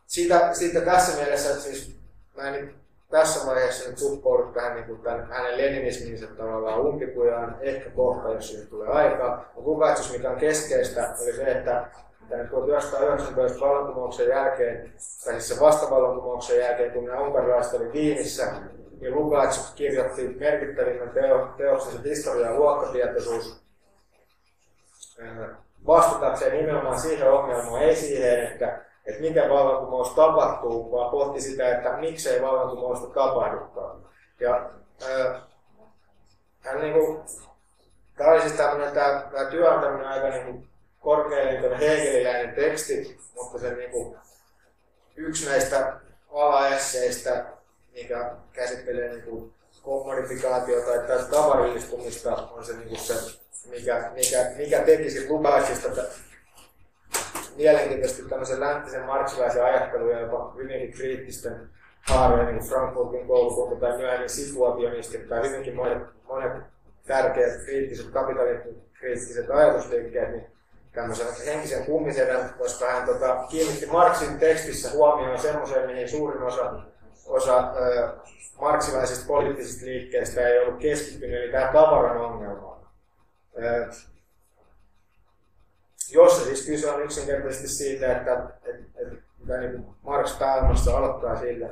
[0.07, 1.97] siitä, siitä tässä mielessä, että siis
[2.37, 2.75] mä en
[3.11, 8.49] tässä vaiheessa nyt suppoudu tähän niin kuin tämän, hänen leninisminsä tavallaan umpikujaan, ehkä kohta, jos
[8.49, 9.37] siihen tulee aikaa.
[9.55, 11.87] Mutta Lukács, mikä on keskeistä, oli se, että
[12.29, 14.93] tämän 1919 vallankumouksen jälkeen,
[15.25, 18.53] tai siis se vastavallankumouksen jälkeen, kun nämä unkarilaiset oli Viinissä,
[19.05, 23.65] niin Lukács kirjoitti merkittävimmän teo, teoksensa historia ja luokkatietoisuus
[25.87, 31.97] vastatakseen nimenomaan siihen ongelmaan, ei siihen, että, että miten vallankumous tapahtuu, vaan pohti sitä, että
[31.97, 34.01] miksei vallankumousta tapahdukaan.
[34.41, 34.71] Ja
[35.09, 35.43] ää,
[36.61, 37.21] hän niin kuin,
[38.17, 40.69] tämä oli siis tämmöinen, tämä, tämä työ on tämmöinen aika niin kuin
[41.81, 44.17] hegeliläinen teksti, mutta se niin kuin,
[45.17, 46.01] yksi näistä
[46.33, 47.54] alaesseistä,
[47.95, 53.15] mikä käsittelee niin kuin, kommodifikaatiota tai tavarillistumista, on se, niin kuin se
[53.71, 55.89] mikä, mikä, mikä tekisi Lukácsista
[57.57, 61.69] mielenkiintoisesti tämmöisen läntisen marksilaisen ajattelun ja jopa hyvinkin kriittisten
[62.01, 66.53] haarojen, niin kuin Frankfurtin koulukunta tai myöhemmin situationistit tai hyvinkin monet, monet
[67.07, 70.47] tärkeät kriittiset kapitalismin kriittiset ajatusliikkeet, niin
[70.93, 76.73] tämmöisen henkisen kummisedän, koska hän tota, kiinnitti Marxin tekstissä huomioon semmoiseen, mihin suurin osa,
[77.27, 78.09] osa ö,
[78.61, 82.91] marksilaisista poliittisista liikkeistä ei ollut keskittynyt, eli tämä tavaran ongelma.
[83.59, 83.89] Ö,
[86.13, 88.33] jossa siis kyse on yksinkertaisesti siitä, että,
[88.65, 91.67] että, että mitä niin Marx pääomassa aloittaa siitä,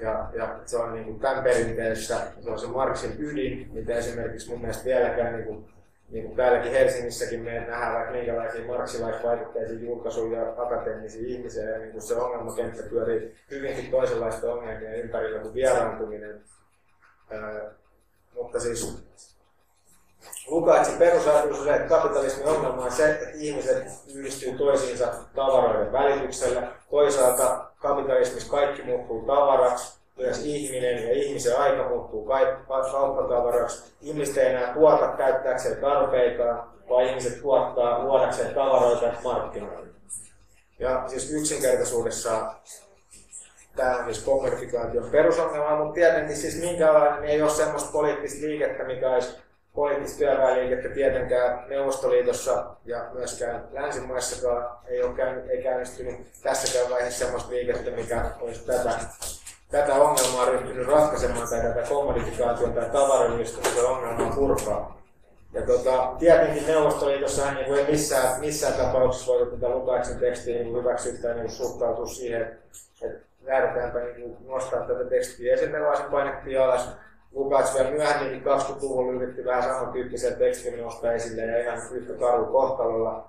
[0.00, 4.50] ja, ja se on niin kuin tämän perinteessä, se on se Marxin ydin, mitä esimerkiksi
[4.50, 5.79] mun mielestä vieläkään niin kuin,
[6.10, 11.92] niin kuin täälläkin Helsingissäkin me nähdään vaikka minkälaisia marksilaisvaikutteisia julkaisuja ja akateemisia ihmisiä, ja niin
[11.92, 16.44] kuin se ongelmakenttä pyörii hyvinkin toisenlaista ongelmia ympärillä kuin vieraantuminen.
[17.32, 17.70] Öö,
[18.34, 19.04] mutta siis
[20.46, 26.72] Lukácsin perusajatus on se, että kapitalismin ongelma on se, että ihmiset yhdistyy toisiinsa tavaroiden välityksellä.
[26.90, 32.26] Toisaalta kapitalismissa kaikki muuttuu tavaraksi, myös ihminen ja ihmisen aika muuttuu
[32.92, 33.92] kauppatavaraksi.
[34.02, 39.88] Ihmiset ei enää tuota käyttääkseen tarpeitaan, vaan ihmiset tuottaa luodakseen tavaroita markkinoille.
[40.78, 42.54] Ja siis yksinkertaisuudessa
[43.76, 49.10] tämä on siis kommodifikaation perusongelma, mutta tietenkin siis minkälainen ei ole sellaista poliittista liikettä, mikä
[49.10, 49.36] olisi
[49.74, 57.50] poliittista työväenliikettä tietenkään Neuvostoliitossa ja myöskään länsimaissakaan ei ole käynyt, ei käynnistynyt tässäkään vaiheessa sellaista
[57.50, 58.98] liikettä, mikä olisi tätä,
[59.70, 65.00] tätä ongelmaa ryhtynyt ratkaisemaan tai tätä kommodifikaation tai tavarillistumisen ongelmaa purkaa.
[65.52, 71.12] Ja tota, tietenkin Neuvostoliitossa niin ei missään, missään tapauksessa voi tätä Lukácsin tekstiä niin hyväksyä
[71.22, 72.58] tai niin suhtautua siihen,
[73.02, 76.88] että lähdetäänpä niin nostaa tätä tekstiä esille, vaan se painettiin alas
[77.32, 83.28] Lukács vielä myöhemmin 20-luvulla yritti vähän samantyyppisen tekstin nostaa esille ja ihan yhtä karu kohtalolla.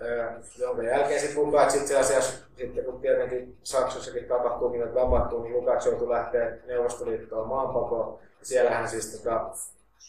[0.00, 5.52] Öö, jonka jälkeen sitten Lukács itse asiassa, sitten kun tietenkin Saksassakin tapahtuu, mitä tapahtuu, niin
[5.52, 8.18] Lukács joutui lähteä Neuvostoliittoon maanpakoon.
[8.42, 9.50] Siellähän siis tota,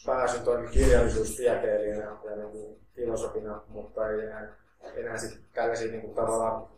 [0.06, 4.48] pääsin toimi kirjallisuustieteilijänä ja niin filosofina, mutta ei enää,
[4.96, 6.68] enää sitten tällaisia niin kuin, tavallaan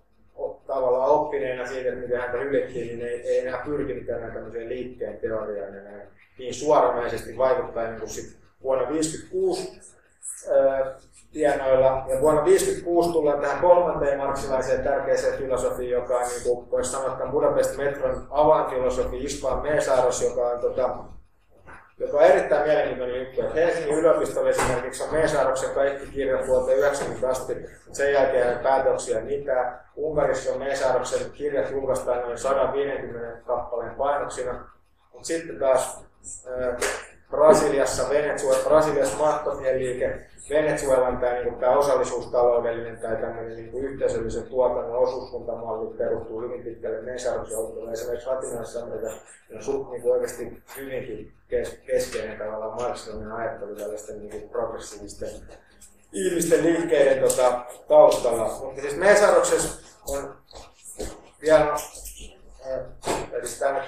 [0.66, 5.18] tavallaan oppineena siitä, että miten häntä hylettiin, niin ei, ei enää pyrkinyt tänään tämmöiseen liikkeen
[5.18, 6.08] teoriaan näin,
[6.38, 9.80] niin suoranaisesti vaikuttaa niin kuin sit vuonna 1956
[11.32, 11.86] tienoilla.
[11.86, 17.12] Ja vuonna 1956 tullaan tähän kolmanteen marksilaiseen tärkeäseen filosofiin, joka on, niin kuin voisi sanoa,
[17.12, 20.96] että Budapest Metron avainfilosofi István Mesaros, joka on tota,
[21.98, 23.40] joka on erittäin mielenkiintoinen juttu.
[23.40, 28.62] Että Helsingin yliopistolla esimerkiksi on Mesaroksen kaikki kirjat vuoteen 90 asti, mutta sen jälkeen ei
[28.62, 29.80] päätöksiä mitään.
[29.96, 34.52] Unkarissa on Mesaroksen kirjat julkaistaan noin 150 kappaleen painoksina,
[35.12, 36.04] mutta sitten taas
[37.30, 44.98] Brasiliassa, Venezuela, Brasiliassa maattomien liike, Venezuelan tämä, niin tämä osallisuustaloudellinen tai tämmöinen niin yhteisöllisen tuotannon
[44.98, 53.32] osuuskuntamalli perustuu hyvin pitkälle Mesaroksen Esimerkiksi Amerikassa on niin oikeasti hyvinkin kes, keskeinen tavallaan marksilainen
[53.32, 55.30] ajattelu tällaisten niin progressiivisten
[56.12, 58.58] ihmisten liikkeiden tota, taustalla.
[58.64, 60.36] Mutta siis Mesaroksessa on
[61.42, 62.80] vielä, äh,
[63.42, 63.80] siis tänne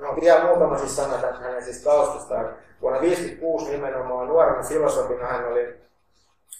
[0.00, 2.56] no vielä muutama siis sana hänen siis taustastaan.
[2.82, 5.76] Vuonna 1956 nimenomaan nuorena filosofina hän oli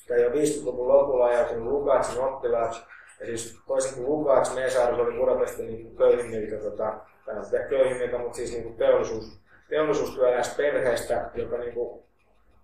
[0.09, 2.82] tai jo 50-luvun lopulla ajautunut Lukácsin oppilaaksi.
[3.20, 6.95] Ja siis toisin kuin Lukács, Mesaros oli Budapestin niin köyhimmiltä, tota,
[7.26, 12.03] tai köyhimmiltä, mutta siis niin teollisuus, teollisuustyöläistä perheestä, joka niin kuin,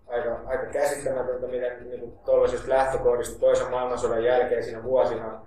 [0.07, 5.41] aika, aika käsittämätöntä, miten niin tuollaisista lähtökohdista toisen maailmansodan jälkeisinä vuosina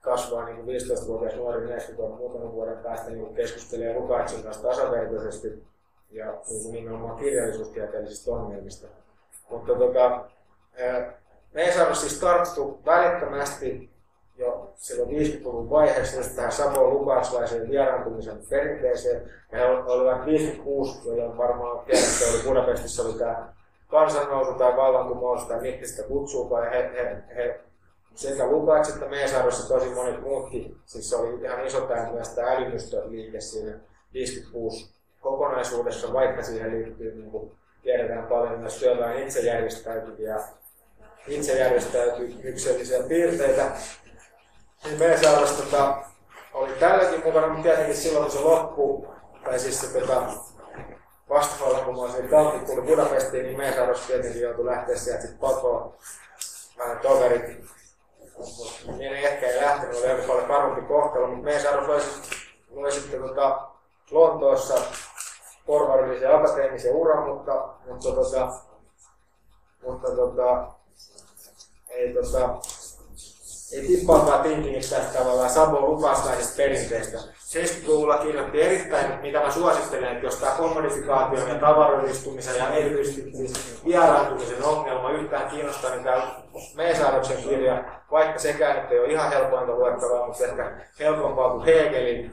[0.00, 5.62] kasvaa niin 15-vuotias nuori mies, kun muutaman vuoden päästä niin keskustelee Lukácsin kanssa tasavertaisesti
[6.10, 8.88] ja niin kuin nimenomaan kirjallisuustieteellisistä ongelmista.
[9.50, 10.24] Mutta tota,
[11.54, 13.90] me ei saanut siis tarttu välittömästi
[14.36, 19.30] jo silloin 50-luvun vaiheessa tähän Savo Lukaslaisen vieraantumisen perinteeseen.
[19.52, 23.52] He olivat 56, jolloin varmaan tiedätte, oli Budapestissa oli tämä
[23.88, 27.60] kansannousu tai vallankumous tai mittistä kutsua, ja he, he, he
[28.14, 33.78] sekä Lukács että Meesaarossa tosi monet muutkin, siis se oli ihan iso tämä älymystöliike siinä
[34.14, 34.90] 56
[35.20, 37.52] kokonaisuudessa, vaikka siihen liittyy, niin kuin
[37.82, 40.40] tiedetään paljon myös työväen itse järjestäytyviä,
[41.26, 43.70] itse järjestäytymiksellisiä piirteitä.
[44.84, 46.02] Niin Meesaarossa tota,
[46.54, 49.06] oli tälläkin mukana, mutta tietenkin silloin kun se loppu,
[49.44, 50.22] tai siis se tota,
[52.18, 55.94] niin Taltti tuli Budapestiin, niin Meesaarossa tietenkin joutui lähteä sieltä sitten pakoon.
[56.78, 57.70] Vähän toverit
[58.96, 62.00] niin ehkä ei lähtenyt, oli aika paljon parempi kohtalo, mutta Meesaaros loi,
[62.70, 63.68] loi sitten tota,
[64.10, 64.74] Lontoossa
[65.66, 68.52] porvarillisen akateemisen uran, mutta, mutta, tota,
[69.86, 70.66] mutta tota,
[71.88, 72.58] ei, tota,
[73.72, 77.18] ei tippaakaan tinkingistä tästä tavallaan Sabo lupaslaisesta perinteestä.
[77.18, 83.82] 70-luvulla kirjoitti erittäin, mitä mä suosittelen, että jos tämä kommodifikaation ja tavaroidistumisen ja erityisesti siis
[83.84, 86.30] vieraantumisen ongelma yhtään kiinnostaa, niin tämä
[86.74, 92.32] Meesaaroksen kirja, vaikka sekään nyt ei ole ihan helpointa luettavaa, mutta ehkä helpompaa kuin Hegelin,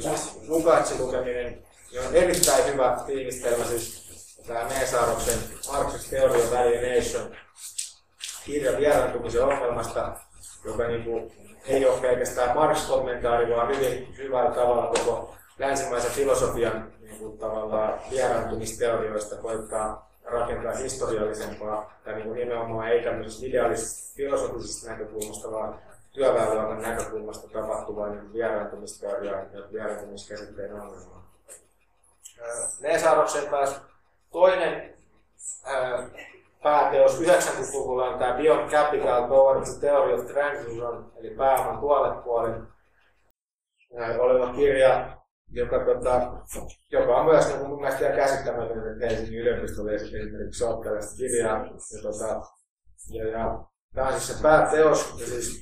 [0.00, 4.08] siis Lukácsin lukeminen, niin on erittäin hyvä tiivistelmä siis
[4.46, 5.38] tämä Meesaaroksen
[5.72, 7.36] Marxist Theory of Alienation
[8.44, 10.12] kirja vieraantumisen ongelmasta,
[10.64, 11.32] joka niin kuin,
[11.66, 19.36] ei ole pelkästään Marx-kommentaari, vaan hyvin hyvällä tavalla koko länsimaisen filosofian niin kuin, tavallaan vieraantumisteorioista
[19.36, 25.78] koittaa rakentaa historiallisempaa, tai niin kuin nimenomaan ei tämmöisestä ideaalisesta filosofisesta näkökulmasta, vaan
[26.12, 31.28] työväenluokan näkökulmasta tapahtuvaa niin vieraantumisteoriaa ja vieraantumiskäsitteen ongelmaa.
[32.80, 33.80] Neesaroksen taas
[34.32, 34.94] toinen
[36.62, 42.66] pääteos 90-luvulla on tämä Beyond Capital Towards the Theory of Transition, eli pääoman puolen
[44.18, 45.18] oleva kirja,
[45.50, 46.32] joka, tota,
[46.92, 51.64] joka on myös niin mun mielestä käsittämätön, että Helsingin yliopistolle esimerkiksi ole tällaista kirjaa.
[51.64, 52.40] Ja, tota,
[53.10, 55.60] ja, ja tämä on siis se pääteos, ja siis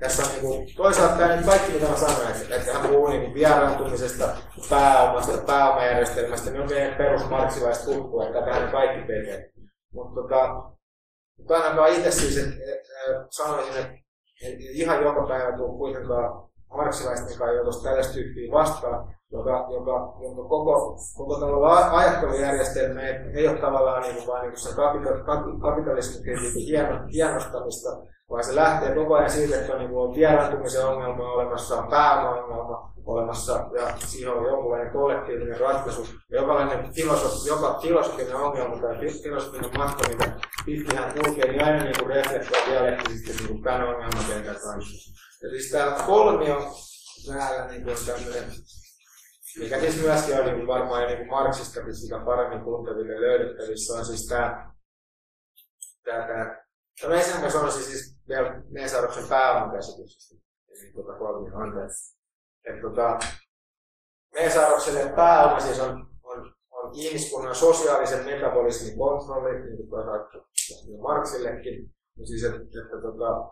[0.00, 3.08] tässä on niin kuin, toisaalta tämä nyt kaikki mitä mä sanoin, että, että hän puhuu
[3.08, 4.28] niin päärantumisesta,
[4.70, 9.51] pääomasta, pääomajärjestelmästä, niin on meidän perusmarksilaista tuttua, että tähän kaikki tekee.
[9.92, 10.72] Mutta tota,
[11.38, 13.92] mutta ainakaan itse siis et, et, et, sanoisin, että
[14.44, 20.42] et ihan joka päivä tuu kuitenkaan marksilaisten kanssa joutuisi tällaista tyyppiä vastaan, joka, joka, jonka
[20.42, 24.74] koko, koko ajattelujärjestelmä ei, ei ole tavallaan niin kuin vain niin kuin se
[25.60, 27.88] kapitalismin kritiikin hieno, hienostamista,
[28.30, 32.91] vaan se lähtee koko ajan siitä, että on, niin kuin, vieraantumisen ongelma olemassa, on pääoma-ongelma
[33.06, 36.06] olemassa ja siihen on jonkunlainen kollektiivinen ratkaisu.
[36.30, 40.32] Jokainen filosofi, joka filosofinen ongelma tai filosofinen matka, mitä
[40.64, 45.12] pitkin hän kulkee, niin aina niin kuin reflektoi dialektisesti niin kuin tämän ongelmakentän kanssa.
[45.42, 46.72] Ja siis tämä kolmio
[47.26, 48.44] täällä niin kuin tämmöinen
[49.58, 54.72] mikä siis myöskin on niin varmaan niin Marksistakin sitä paremmin tunteville löydettävissä, on siis tämä,
[56.04, 56.62] tämä, tämä
[57.02, 60.34] No ensimmäinen on siis vielä Neesauruksen pääomakäsityksestä,
[60.68, 62.11] eli tuota kolmio anteeksi.
[62.68, 63.18] Että tota,
[64.34, 70.42] Neesaurukselle pääoma siis on, on, on ihmiskunnan sosiaalisen metabolismin kontrolli, niin kuin tuota,
[71.02, 71.90] Marksillekin.
[72.18, 73.50] Ja siis, että, että tota,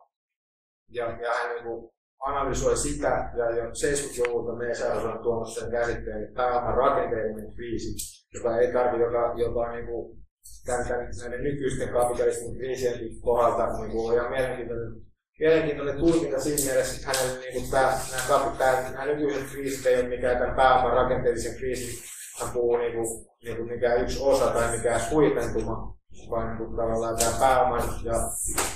[0.89, 1.91] ja, ja hän niin kuin
[2.21, 7.95] analysoi sitä, ja jo 70-luvulta Meesaurus on tuonut sen käsitteen pääoman rakenteellinen kriisi,
[8.35, 10.21] joka ei tarvitse, joka, joka niin kuin
[10.67, 14.93] tämän, tämän, näiden nykyisten kapitalismin kriisien kohdalta niin kuin, ihan mielenkiintoinen,
[15.41, 17.93] mielenkiintoinen tulkinta siinä mielessä, että hänelle niin kuin, tämä,
[18.29, 22.03] nämä, tämä, nämä nykyiset kriisit ei ole mikään tämän pääoman rakenteellisen kriisin,
[22.41, 23.07] hän puhuu niin kuin,
[23.45, 25.97] niin kuin mikään yksi osa tai mikään huipentuma,
[26.31, 28.15] vaan niin kuin, tavallaan tämä pääoman ja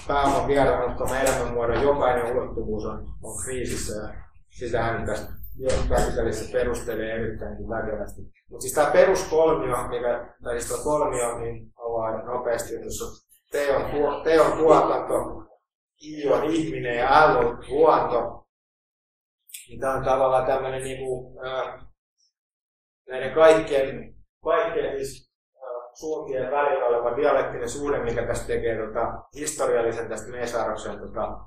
[0.08, 4.08] pääoman vieraanottama elämänmuodon jokainen ulottuvuus on, on kriisissä ja
[4.50, 5.32] sitähän tästä
[5.88, 8.22] kapitalissa perustelee erittäin väkevästi.
[8.50, 13.08] Mutta siis tämä peruskolmio, mikä, tai siis kolmio, niin avaa nopeasti, jos on
[13.52, 15.43] teon, tuo, teon tuotanto,
[16.02, 18.46] I on ihminen ja L on luonto,
[19.68, 21.86] niin tämä on tavallaan tämmöinen niin kuin, äh,
[23.08, 24.14] näiden kaikkien,
[24.44, 30.98] kaikkien siis, äh, suuntien välillä oleva dialektinen suhde, mikä tästä tekee tota, historiallisen tästä Meesaaroksen
[30.98, 31.38] tota,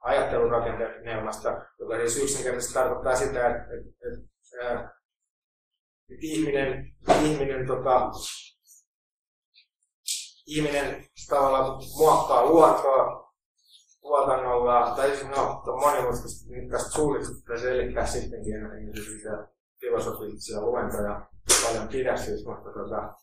[0.00, 8.10] ajattelurakenteelmasta, joka siis yksinkertaisesti tarkoittaa sitä, että, että, että, että ihminen, ihminen, tota,
[10.46, 13.27] ihminen tavallaan muokkaa luontoa
[14.08, 19.48] tuotannolla, tai siis no, monimutkaisesti nyt tästä suullisesti selittää sittenkin, en sitä
[19.80, 21.26] filosofisia luentoja
[21.64, 23.14] paljon pidä siis, mutta tota,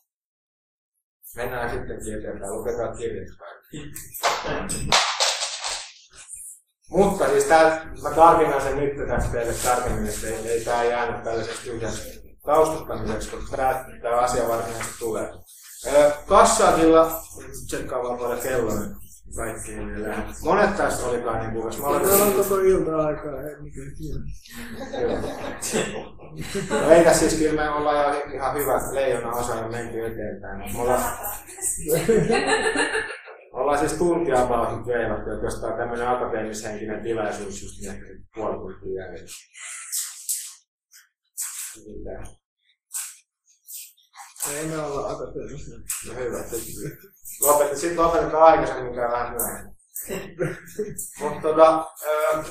[1.36, 3.28] mennään sittenkin eteenpäin, luketaan kirjat
[6.90, 11.24] mutta siis tää, mä tarkennan sen nyt tästä teille tarkemmin, että ei, ei tää jäänyt
[11.24, 15.32] tällaiseksi tyhjäksi taustattamiseksi, koska tää, tää asia varsinaisesti tulee.
[16.26, 17.22] Kassaatilla,
[17.66, 19.88] tsekkaa vaan kello nyt kaikkiin.
[20.44, 21.82] Monet tästä olikaan niin kuvassa.
[21.82, 23.92] Mä olen Täällä on koko ilta aikaa, ei mikään
[26.70, 30.72] no, ei tässä siis kyllä me ollaan ihan hyvä leijona osa ja menty eteenpäin.
[30.72, 31.18] Me ollaan,
[33.52, 38.06] ollaan siis tuntia about veivattu, että jos tämä on tämmöinen akateemishenkinen tilaisuus, just niin ehkä
[38.34, 39.26] puoli tuntia jälkeen.
[44.54, 45.78] Ei me olla akateemisia.
[46.06, 46.38] No hyvä.
[47.40, 49.76] Lopetti, sitten lopetetaan aikaisemmin, mikä vähän myöhemmin.
[51.20, 52.42] Mutta tota, öö,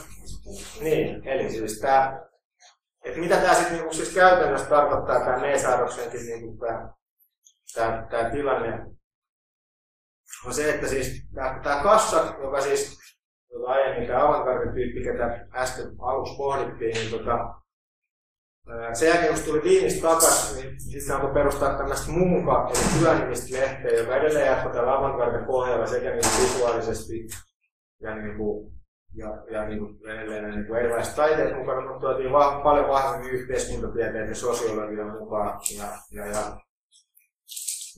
[0.81, 2.19] niin, eli siis tämä,
[3.05, 6.89] että mitä tämä sitten niinku siis käytännössä tarkoittaa tämä Meesaaroksenkin niinku tämä,
[7.73, 8.85] tämä, tämä tilanne,
[10.45, 11.27] on se, että siis
[11.63, 12.97] tämä, kassa, joka siis
[13.51, 17.64] tota aiemmin tämä avantgarde-tyyppi, ketä äsken aluksi pohdittiin, niin tota,
[18.93, 23.91] Sen jälkeen, kun tuli Viinistä takaisin, niin sitten alkoi perustaa tämmöistä Munka, eli työnimistä lehteä,
[23.91, 27.27] joka edelleen jatkoi tällä avantgarde pohjalla sekä niin visuaalisesti
[28.01, 28.71] ja, niin kuin,
[29.15, 33.31] ja, ja niin kuin edelleen niin kuin erilaiset taiteet mukana, mutta tuotiin va- paljon vahvemmin
[33.31, 35.59] yhteiskuntatieteet ja sosiologia mukaan.
[35.77, 36.57] Ja, ja, ja.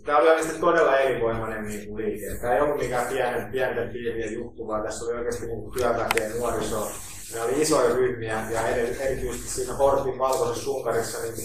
[0.06, 2.40] Tämä oli oikeasti todella elinvoimainen niin liike.
[2.42, 6.88] Tämä ei ollut mikään pienen, pienten piirien juttu, vaan tässä oli oikeasti niin työväkeä, nuoriso,
[7.34, 11.36] ne oli isoja ryhmiä ja erityisesti siinä Hortin valkoisessa sunkarissa niin,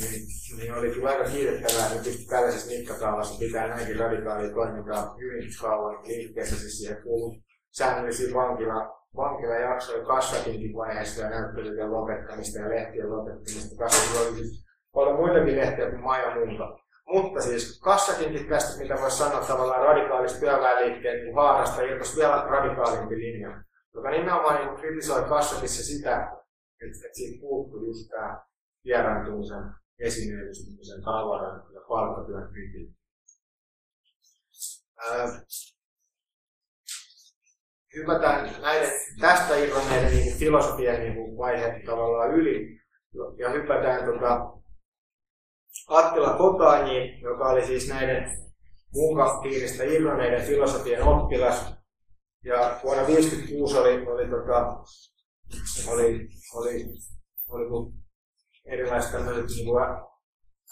[0.00, 5.50] niin, niin oli kyllä aika kiitettävää, että pystyi tällaisessa mittakaavassa pitää näinkin radikaalia toimintaa hyvin
[5.60, 6.56] kauan liikkeessä.
[6.56, 7.40] Siis siihen kuului
[7.70, 13.84] säännöllisiä vankila, vankilajaksoja kassakinkin vaiheessa ja näyttelyiden lopettamista ja lehtien lopettamista.
[13.84, 14.64] Kassakin oli siis
[14.94, 16.78] paljon muitakin lehtiä kuin Maja Munka.
[17.06, 23.16] Mutta siis kassakinkin tästä, mitä voisi sanoa tavallaan radikaalista työväenliikkeen niin haarasta, irtosi vielä radikaalimpi
[23.16, 28.42] linja joka nimenomaan niin kritisoi Kassakissa sitä, että, että siitä puuttuu just tämä
[28.84, 32.98] vieraantumisen, esineellistymisen, tavaran ja palkkatyön kritiikki.
[37.96, 42.80] hypätään näiden, tästä irronneiden niin filosofian niin vaiheet tavallaan yli
[43.38, 44.52] ja hypätään tota,
[45.88, 48.38] Attila Kotaaniin, joka oli siis näiden
[48.92, 51.77] munkapiiristä irronneiden filosofian oppilas,
[52.48, 54.84] ja vuonna 1956 oli, oli, tota,
[55.92, 56.98] oli, oli,
[57.48, 57.92] oli, oli
[58.64, 59.82] erilaiset tämmöiset niin kuin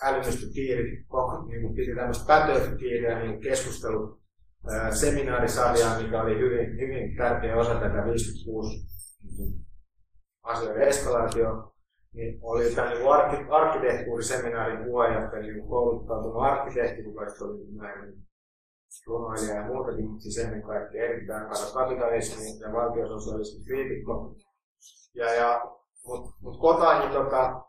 [0.03, 1.07] älymystöpiirit,
[1.49, 4.20] niin kuin piti tämmöistä päteyspiiriä niin keskustelu
[4.91, 8.87] seminaarisarjaa, mikä oli hyvin, hyvin tärkeä osa tätä 56
[9.39, 9.66] niin
[10.43, 11.72] asioiden eskalaatio,
[12.12, 18.26] niin oli tämä niin arkkitehtuuriseminaarin puheenjohtaja, niin kouluttautunut arkkitehti, joka oli näin
[19.07, 24.34] runoilija ja muutakin, mutta siis ennen kaikkea erittäin kato kapitalismi ja valtiososialismin kriitikko.
[25.14, 25.64] Ja, ja,
[26.07, 27.62] mutta mut Kotani, tota,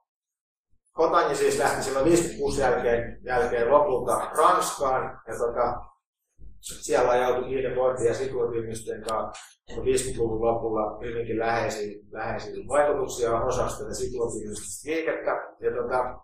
[0.93, 5.75] Kotani siis lähti silloin 56 jälkeen, jälkeen lopulta Ranskaan ja tota,
[6.59, 13.95] siellä ajautui niiden Bortin ja Situotimisten kanssa 50-luvun lopulla hyvinkin läheisiä, läheisiä vaikutuksia osasta tätä
[13.95, 15.31] Situotimistista liikettä.
[15.59, 16.19] Ja tota,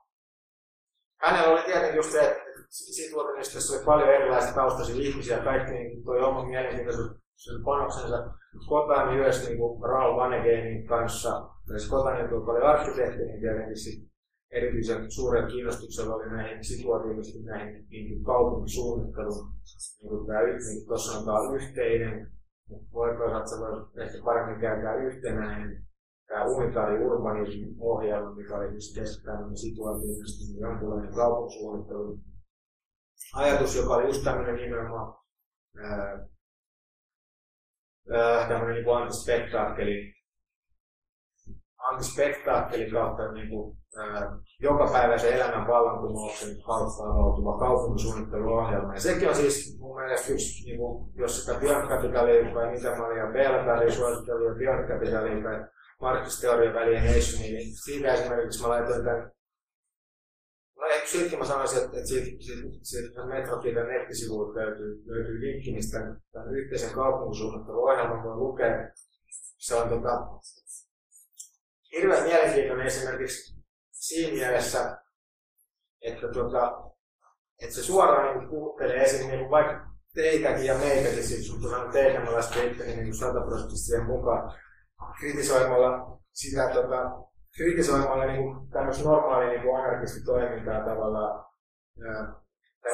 [1.21, 2.42] hänellä oli tietenkin just se, että
[2.73, 8.33] Situotimistissa oli paljon erilaisia taustaisia ihmisiä, kaikki niin toi oman mielenkiintoisen panoksensa.
[8.67, 14.09] Kotani myös niin kuin Raul Vanegenin kanssa, siis Kotani, joka oli arkkitehti, niin tietenkin
[14.51, 19.47] erityisen suuren kiinnostuksella oli näihin situatiivisesti näihin niin kaupunkisuunnitteluun.
[20.01, 22.31] Niin kuin tämä, niin tuossa on tämä yhteinen,
[22.69, 25.83] mutta voi toisaalta se voi ehkä paremmin käyttää yhtenäinen
[26.27, 32.19] tämä unitaari urbanismin ohjelma, mikä oli siis tämmöinen situatiivisesti niin jonkunlainen kaupunkisuunnittelu
[33.35, 35.23] ajatus, joka oli just tämmöinen nimenomaan
[38.47, 40.13] tämmöinen niin antispektaakkeli,
[41.77, 48.93] antispektaakkeli kautta niin kuin, ää, jokapäiväisen elämän vallankumouksen kautta avautuva kaupunkisuunnitteluohjelma.
[48.93, 53.05] Ja sekin on siis mun mielestä yksi, niin kuin, jos sitä björnkapitaliikkaa ja mitä mä
[53.05, 55.67] olin ja Belgari suosittelu ja björnkapitaliikkaa ja
[56.01, 59.31] markkisteorian väliin niin siitä esimerkiksi mä laitoin tämän
[60.83, 65.73] No ehkä silti mä sanoisin, että, että siitä, siitä, siitä Metrokiven nettisivuilta löytyy, löytyy linkki,
[65.73, 65.99] mistä
[66.31, 68.91] tämän, yhteisen kaupunkisuunnitteluohjelman voi lukea.
[69.57, 70.27] Se on tota,
[71.91, 73.55] hirveän mielenkiintoinen esimerkiksi
[73.91, 74.97] siinä mielessä,
[76.01, 76.91] että, tota,
[77.61, 82.23] että se suoraan niin puhuttelee esiin niin vaikka teitäkin ja meitäkin, siis sun tulee teidän,
[82.23, 84.53] mä lasken itteni niin sataprosenttisesti siihen mukaan,
[85.19, 87.22] kritisoimalla sitä tota,
[87.57, 91.45] kritisoimalla niin tämmöistä normaalia niin anarkista toimintaa tavallaan.
[91.97, 92.41] Ja,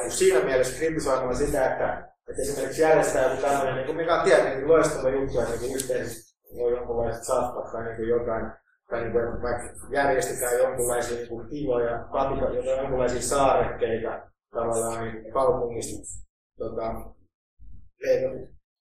[0.01, 4.23] niin siinä mielessä kritisoimalla sitä, että, että esimerkiksi järjestää joku tämmöinen, niin kuin, mikä on
[4.23, 8.51] tietenkin loistava juttu, että niin yhteisesti voi jonkunlaiset saattaa tai niin jotain,
[8.89, 16.25] tai niin kuin, vaikka järjestetään jonkunlaisia niin kuin, tiloja, patikoita, jonkunlaisia saarekkeita tavallaan niin kaupungista
[16.57, 16.93] tota,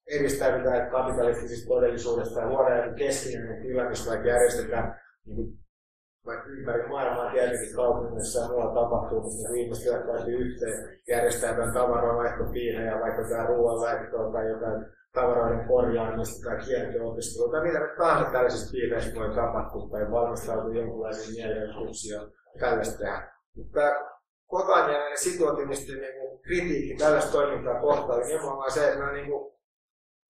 [0.07, 5.59] eristäydytään kapitalistisesta todellisuudesta ja luodaan keskinen tila, missä vaikka järjestetään niin
[6.35, 13.01] ympäri maailmaa tietenkin kaupungissa ja muualla tapahtuu, mutta niin ihmiset täytyy yhteen järjestää jotain tavaranvaihtopiirejä,
[13.01, 19.35] vaikka jotain ruoanlaittoa tai jotain tavaroiden korjaamista tai kieltoopiskelua tai mitä tahansa tällaisissa piireissä voi
[19.35, 22.21] tapahtua tai valmistautua jonkinlaisiin mielenosoituksia
[22.61, 23.33] tällaista tehdä.
[23.57, 23.81] Mutta
[24.47, 29.53] Kotan ja näiden situatiivisten niin kritiikki tällaista toimintaa kohtaan oli nimenomaan se, että, niin kuin,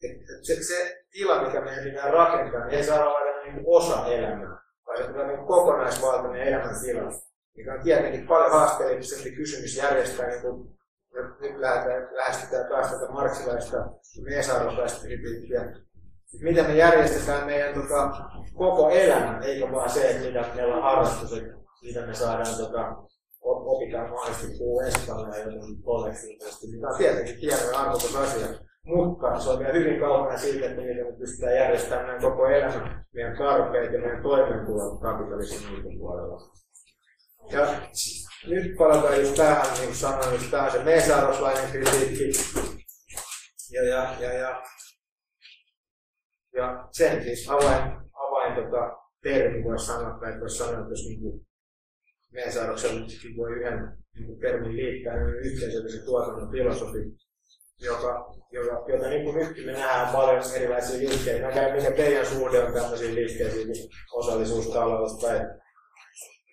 [0.03, 4.68] että se, se, tila, mikä meidän pitää rakentaa, niin ei saa olla niin osa elämää
[4.89, 7.13] tai niin kokonaisvaltainen elämäntila,
[7.57, 10.79] mikä on tietenkin paljon haasteellisempi kysymys järjestää, niin kuin
[11.41, 13.77] nyt lähdetään, lähestytään taas tätä marksilaista
[14.25, 15.73] miesarvoista kritiikkiä.
[16.41, 18.11] Miten me järjestetään meidän tota,
[18.55, 21.31] koko elämä, eikä vaan se, että mitä meillä on harrastus.
[21.81, 22.97] siitä me saadaan tota,
[23.43, 28.68] opitaan mahdollisesti puhua espanjaa jotenkin kollektiivisesti, mikä on tietenkin hieno ja arvokas asia.
[28.89, 33.39] Mutta se on vielä hyvin kaukana siitä, että miten me pystytään järjestämään koko elämä, meidän
[33.39, 36.53] tarpeet ja meidän toimenkuvot kapitalismin ulkopuolella.
[37.53, 37.67] Ja
[38.47, 42.31] nyt palataan just tähän, niin sanoin, just tähän se meesaaroslainen kritiikki.
[43.71, 44.63] Ja, ja, ja, ja,
[46.55, 51.21] ja sen siis avain, avain tota, termi voisi sanoa, tai voisi sanoa, että jos niin
[51.21, 51.47] kuin
[52.33, 56.99] meesaaroksella voi yhden niin termin liittää, niin yhteisöllisen tuotannon filosofi,
[57.81, 61.47] joka, joka, jota niin kuin nyt me nähdään paljon erilaisia liikkeitä.
[61.47, 65.41] Mä käyn, mikä teidän suhde on tämmöisiin liikkeisiin, niin osallisuustalous tai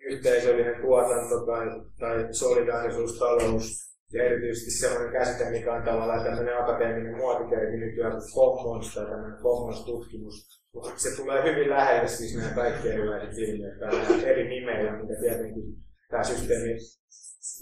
[0.10, 1.66] yhteisöllinen tuotanto tai,
[2.00, 9.06] tai solidaarisuustalous ja erityisesti sellainen käsite, mikä on tavallaan tämmöinen akateeminen muotitermi nykyään commons tai
[9.06, 10.66] tämmöinen commons-tutkimus.
[10.74, 15.64] Mutta se tulee hyvin lähelle siis nämä kaikki erilaiset ilmiöt eri nimeillä, mitä tietenkin
[16.10, 16.78] tämä systeemi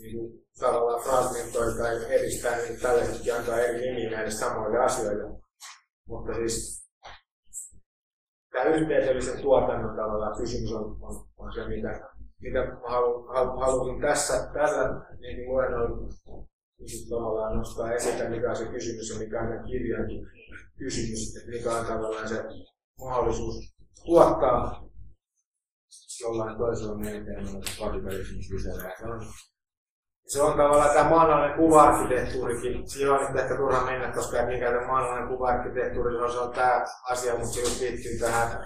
[0.02, 5.40] niin tavallaan fragmentoi tai edistää, niin tällaisetkin antaa eri nimiä näille samoille asioille.
[6.08, 6.84] Mutta siis
[8.52, 12.14] tämä yhteisöllisen tuotannon tavallaan kysymys on, on, on se, mitä
[12.44, 16.14] mitä haluan, halusin tässä tällä niin luennolla
[16.80, 20.28] niin tavallaan nostaa esille, mikä on se kysymys ja mikä on tämän kirjankin
[20.78, 22.44] kysymys, että mikä on tavallaan se
[23.00, 23.56] mahdollisuus
[24.06, 24.90] tuottaa
[26.22, 28.92] jollain toisella menetelmällä kapitalismin sisällä.
[29.00, 29.22] Se on,
[30.28, 32.89] se on tavallaan tämä maanalainen kuva-arkkitehtuurikin.
[32.89, 37.34] Siihen on nyt ehkä turha mennä, koska mikä tämä maanalainen kuva-arkkitehtuuri se on tämä asia,
[37.34, 38.63] mutta se liittyy tähän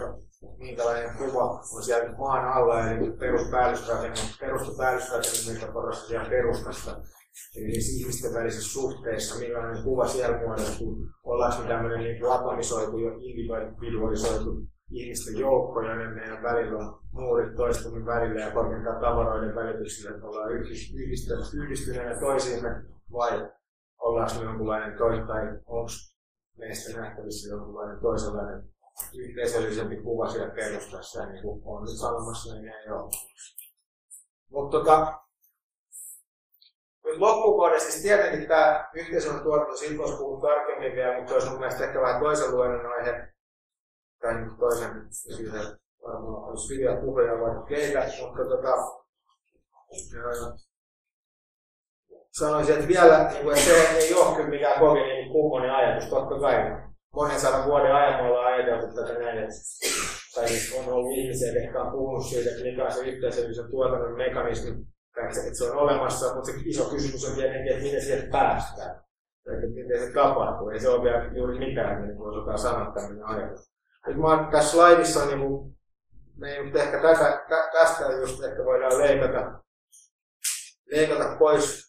[0.57, 1.43] minkälainen kuva
[1.75, 6.91] on siellä maan alla, eli peruspäällysrakenne, perustopäällysrakenne, mikä korostaa siellä perustasta.
[7.55, 14.67] Eli niissä ihmisten välisissä suhteissa, millainen kuva siellä muodostuu, ollaanko tämmöinen niin platonisoitu ja individualisoitu
[14.91, 20.51] ihmisten joukko, joiden meidän välillä on muurit toistamme välillä ja korkeintaan tavaroiden välityksellä, että ollaan
[21.53, 23.49] yhdistyneenä toisiimme, vai
[23.99, 25.91] ollaanko me jonkunlainen toinen, tai onko
[26.57, 28.63] meistä nähtävissä jonkunlainen toisenlainen
[29.17, 33.11] yhteisöllisempi kuva siellä perustassa, niin kuin on nyt sanomassa, niin ei ole.
[34.51, 35.19] Mutta tota,
[37.05, 39.73] nyt loppukohdassa, siis tietenkin tämä yhteisön tuotanto,
[40.17, 43.33] puhua tarkemmin vielä, mutta olisi mun mielestä ehkä vähän toisen luennon aihe,
[44.23, 48.73] niin toisen, siihen varmaan olisi hyviä puheja vaikka keitä, mutta tota,
[52.31, 56.39] sanoisin, että vielä niin että se ei ole kyllä mikään kovin niin kummonen ajatus, totta
[56.39, 56.55] kai
[57.15, 59.55] monen sadan vuoden ajan ollaan ajateltu tätä näin, että,
[60.35, 64.17] tai siis on ollut ihmisiä, jotka on puhunut siitä, että mikä on se yhteisöllisen tuotannon
[64.17, 64.71] mekanismi,
[65.47, 69.01] että se on olemassa, mutta se iso kysymys on tietenkin, että miten siihen päästään.
[69.53, 70.69] Että miten se tapahtuu.
[70.69, 73.76] Ei se ole vielä juuri mitään, niin kuin osataan sanoa tämmöinen ajatus.
[74.07, 75.77] Nyt mä tässä slaidissa, niin kuin,
[76.37, 79.63] me ei nyt ehkä tätä, tä, tästä just, että voidaan leikata,
[80.91, 81.87] leikata pois.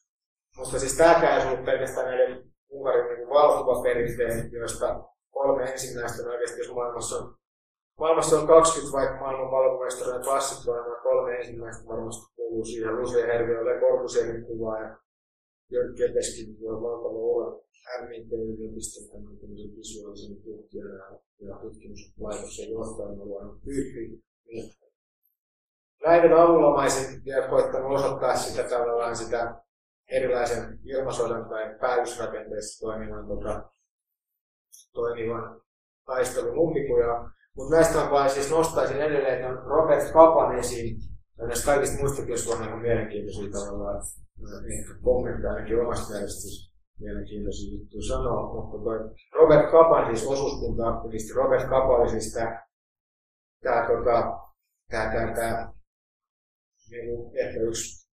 [0.56, 6.60] Mutta siis tämäkään ei ollut pelkästään näiden Unkarin niin valokuvaperinteen, joista kolme ensimmäistä on oikeasti,
[6.60, 7.34] jos maailmassa on,
[8.00, 12.96] maailmassa on 20 vaikka maailman valkomestaria klassikkoa, niin kolme ensimmäistä varmasti kuuluu siihen.
[12.96, 14.96] Lucia Hervio, Le Corbusierin kuva ja
[15.72, 17.60] Jörg Keteskin, jo valtava ura
[18.00, 24.22] MIT-yliopiston tämmöisen visuaalisen tutkijan ja, ja tutkimuslaitoksen johtajan luonut tyyppi.
[24.46, 24.72] Niin
[26.04, 29.62] näiden avulla mä olisin vielä koittanut osoittaa sitä tavallaan sitä
[30.10, 33.70] erilaisen ilmasodan tai päällysrakenteessa toimivan tota,
[34.92, 35.60] toimivan
[36.06, 37.30] taistelun umpikuja.
[37.56, 40.96] Mutta näistä vain siis nostaisin edelleen Robert Kapan esiin.
[41.46, 44.02] Näistä kaikista muistakin olisi on ihan mielenkiintoisia tavallaan.
[44.78, 46.68] Ehkä kommentteja ainakin omasta mielestä
[47.00, 48.54] mielenkiintoisia juttuja sanoa.
[48.54, 48.98] Mutta toi
[49.34, 52.66] Robert Kapan, siis osuuskunta-aktivisti, Robert Kapa oli siis tämä,
[53.62, 54.38] tämä, tota,
[54.90, 55.72] tämä, tämä, tämä
[56.90, 58.08] niin ehkä yksi,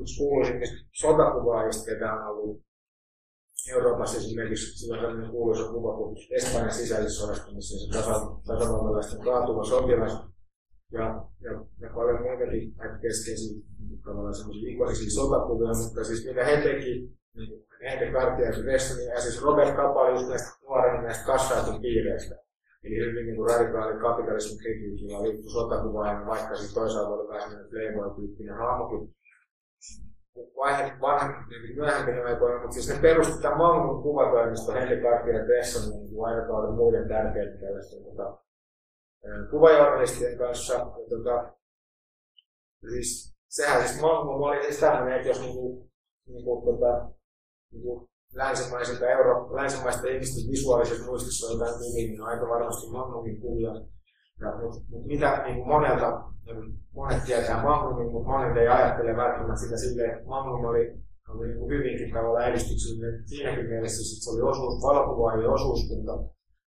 [0.00, 2.62] yksi kuuluisimmista sotakuvaajista, ketä on ollut
[3.70, 7.98] Euroopassa esimerkiksi sillä on sellainen kuuluisa kuva kuin Espanjan sisällissodasta, missä se
[8.46, 10.31] tasavaltalaisten kaatuva sotilas
[10.92, 13.62] ja, ja, ja paljon muitakin aika keskeisiä
[14.04, 16.92] tavallaan semmoisia ikollisia sotakuvia, mutta siis mitä he teki,
[17.34, 22.34] niin Henry Cartier Weston ja siis Robert Capa just näistä nuorena näistä kassaatun piireistä.
[22.84, 28.56] Eli hyvin niin kuin radikaali kapitalismin kritiikillä liittyy sotakuvaan, vaikka siis toisaalta oli vähän playboy-tyyppinen
[28.56, 29.14] hahmokin
[30.56, 35.46] vaihe, vanha, niin myöhemmin aikoina, mutta siis ne perusti tämän Mangun kuvatoimisto Henri Cartier ja
[35.46, 38.38] Tesson niin aikakauden muiden tärkeiden tällaisten tota,
[39.50, 40.74] kuvajournalistien kanssa.
[40.74, 41.54] Ja, tota,
[42.90, 45.88] siis, sehän siis Mangun oli tämmöinen, että jos niinku,
[46.28, 47.10] niinku, tota,
[47.72, 53.70] niinku länsimaisilta euro, länsimaista ihmisten visuaalisessa muistissa on jotain nimi, niin aika varmasti Magnumin kuvia
[54.40, 56.22] Ja, mutta mut mitä niin kuin monelta,
[56.94, 60.84] monet tietää Magnumin, mutta monet ei ajattele välttämättä sitä silleen, että Magnum oli,
[61.28, 66.12] oli niin kuin hyvinkin tavallaan edistyksellinen siinäkin mielessä, että se oli osuus, valokuvaajien osuuskunta,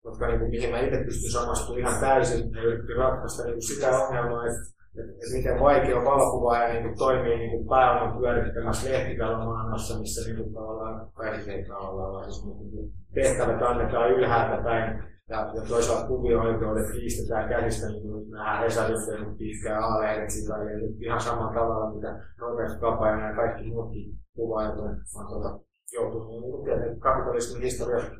[0.04, 3.62] jotka niin kuin, mihin mä itse pystyn samastumaan ihan täysin ja yritti ratkaista niin kuin
[3.62, 4.60] sitä ongelmaa, että,
[4.98, 10.20] että, että miten vaikea valokuvaaja niin kuin, toimii niin kuin pääoman pyörittämässä lehtitalon maailmassa, missä
[10.26, 15.08] niin kuin, tavallaan, tai siis vaan siis niin kuin, tehtävät annetaan ylhäältä päin.
[15.30, 21.20] Ja, ja toisaalta kuvio-oikeudet kiistetään käsistä, niin kuin nähdään Hesarin tehnyt pitkään A-lehdet ja ihan
[21.20, 25.60] samalla tavalla, mitä Robert Kapajan ja kaikki muutkin kuvaajat on, on tuota,
[25.92, 26.28] joutunut
[26.64, 28.10] niin kapitalismin historiassa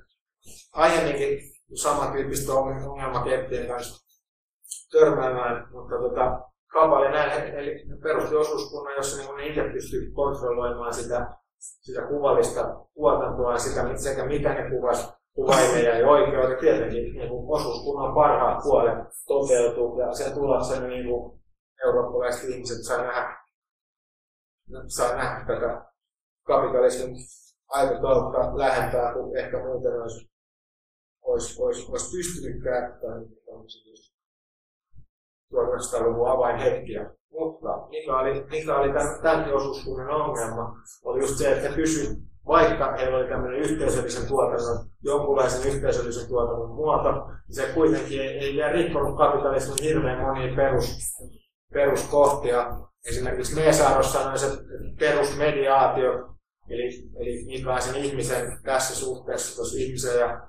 [0.73, 1.39] aiemminkin
[1.75, 4.09] samantyyppistä ongelmakenttien kanssa
[4.93, 6.41] törmäämään, mutta tota,
[6.73, 13.53] kaupallinen näin, eli perusti osuuskunnan, jossa niin ne itse pystyy kontrolloimaan sitä, sitä kuvallista tuotantoa
[13.53, 16.51] ja sitä, sekä mitä ne kuvas, kuvaille jäi oikeudet.
[16.51, 21.41] Ja tietenkin niin kuin osuuskunnan parhaat puolet toteutuu ja sen tuloksena niin kuin
[21.85, 23.39] eurooppalaiset ihmiset saa nähdä,
[24.87, 25.85] saa nähdä tätä
[26.47, 27.17] kapitalismin
[27.69, 30.31] aikakautta lähempää kuin ehkä muuten olisi
[31.29, 33.25] olisi, olisi, olisi pystynyt käyttämään
[35.55, 37.11] 1900-luvun avainhetkiä.
[37.31, 40.75] Mutta mikä oli, mikä oli tämän, tämän osuuskunnan ongelma,
[41.05, 42.17] oli just se, että kysy,
[42.47, 48.55] vaikka heillä oli tämmöinen yhteisöllisen tuotannon, jonkunlaisen yhteisöllisen tuotannon muoto, niin se kuitenkin ei, ei
[48.55, 50.97] vielä rikkonut kapitalismin hirveän monia perus,
[51.73, 52.67] peruskohtia.
[53.07, 54.63] Esimerkiksi Meesaros sanoi, että
[54.99, 56.13] perusmediaatio,
[56.69, 60.49] eli, eli minkälaisen ihmisen tässä suhteessa, tuossa ihmisen ja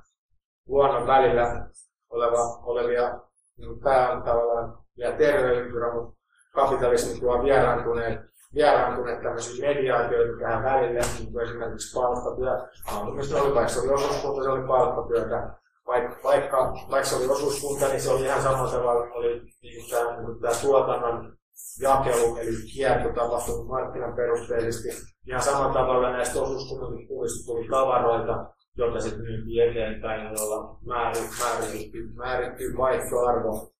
[0.69, 1.67] luonnon välillä
[2.09, 3.19] oleva, olevia
[3.57, 6.19] niin pään tavallaan ja terveydenpyrä, mutta
[6.53, 8.19] kapitalismi tuo vieraantuneet,
[8.53, 12.67] vieraantuneet tämmöisiä mediaatioita tähän välille, niin kuin esimerkiksi palkkatyö.
[13.03, 15.49] Mielestäni oli, vaikka se oli osuuskunta, se oli palkkatyötä.
[15.87, 20.21] Vaikka, vaikka, vaikka se oli osuuskunta, niin se oli ihan samalla tavalla, oli niin tämä,
[20.21, 21.33] niin tämä tuotannon
[21.81, 24.89] jakelu, eli kierto tapahtunut markkinaperusteisesti.
[25.27, 27.07] Ihan samalla tavalla näistä osuuskunnan
[27.45, 28.45] tuli tavaroita,
[28.77, 33.73] jota sitten myytiin eteenpäin, jolla määrittyy, määrittyy vaihtoarvo,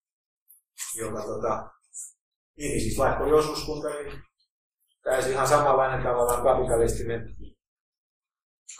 [0.99, 1.69] joka tota,
[2.57, 4.21] niin siis vaikka oli osuuskunta, niin
[5.03, 7.35] täysin ihan samanlainen tavallaan kapitalistinen,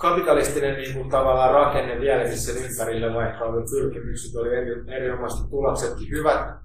[0.02, 6.10] kapitalistinen niin kuin, tavallaan rakenne vieläkin sen ympärille, vaikka oli pyrkimykset, oli eri, erinomaisesti tuloksetkin
[6.10, 6.60] hyvät,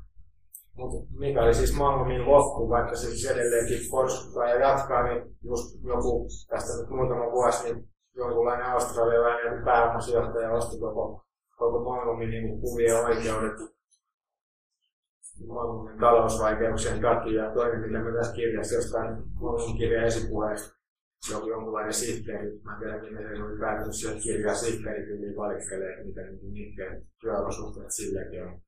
[0.77, 5.85] mutta mikä oli siis maailman loppu, vaikka se siis edelleenkin porskuttaa ja jatkaa, niin just
[5.85, 11.25] joku tästä nyt muutama vuosi, niin jonkunlainen australialainen pääomasijoittaja osti koko,
[11.57, 13.75] koko maailman niin kuvien oikeudet
[15.47, 17.51] maailman talousvaikeuksien takia.
[17.55, 20.77] Toinen, mitä me tässä kirjassa jostain maailman kirjan esipuheesta,
[21.31, 26.05] joku jonkunlainen sihteeri, mä en tiedä miten se oli päätynyt sieltä kirjaa sihteeri, kyllä valittelee,
[26.05, 28.61] mitä niin mitkä työolosuhteet silläkin on.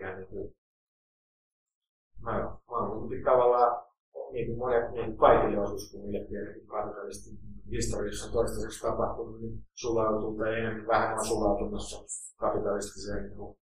[0.00, 0.54] Ja niin kuin,
[2.22, 3.86] no, mä oon tavallaan
[4.32, 7.30] niin kuin monet niin kaikille osuuskunnille tietenkin kansallisesti
[7.70, 11.96] historiassa toistaiseksi tapahtunut, niin sulautuu tai enemmän vähemmän sulautumassa
[12.36, 13.56] kapitalistiseen niin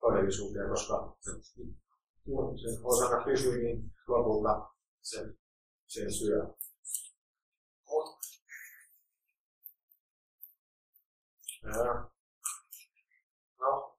[0.00, 1.30] todellisuuteen, koska se,
[2.60, 5.34] se osana pysyy, niin lopulta se,
[5.86, 6.46] se syö.
[13.60, 13.90] No,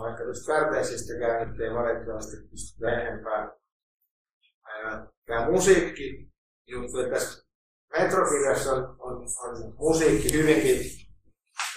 [0.00, 1.12] vaikka tästä Kärteisistä
[1.44, 3.65] nyt ei valitettavasti pystytä enempää
[5.26, 6.28] tämä musiikki
[6.66, 7.46] juttu, että tässä
[7.98, 10.78] metrokirjassa on, on, on musiikki hyvinkin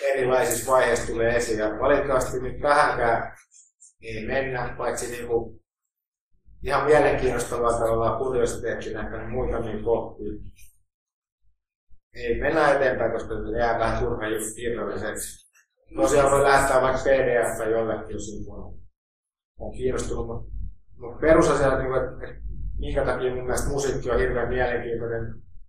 [0.01, 1.59] erilaisissa vaiheissa tulee esiin.
[1.59, 3.37] Ja valitettavasti nyt tähänkään
[4.01, 5.59] ei mennä, paitsi niin kuin
[6.63, 10.51] ihan mielenkiinnostavaa tavallaan kuriositeettina ehkä muutamiin kohtiin.
[12.13, 14.27] Ei mennä eteenpäin, koska se jää vähän turha
[14.57, 15.49] irralliseksi.
[15.95, 18.47] Tosiaan voi lähettää vaikka PDF jollekin, jos
[19.59, 22.48] on kiinnostunut, mutta, perusasia on, niin että
[22.79, 25.23] minkä takia mun mielestä musiikki on hirveän mielenkiintoinen,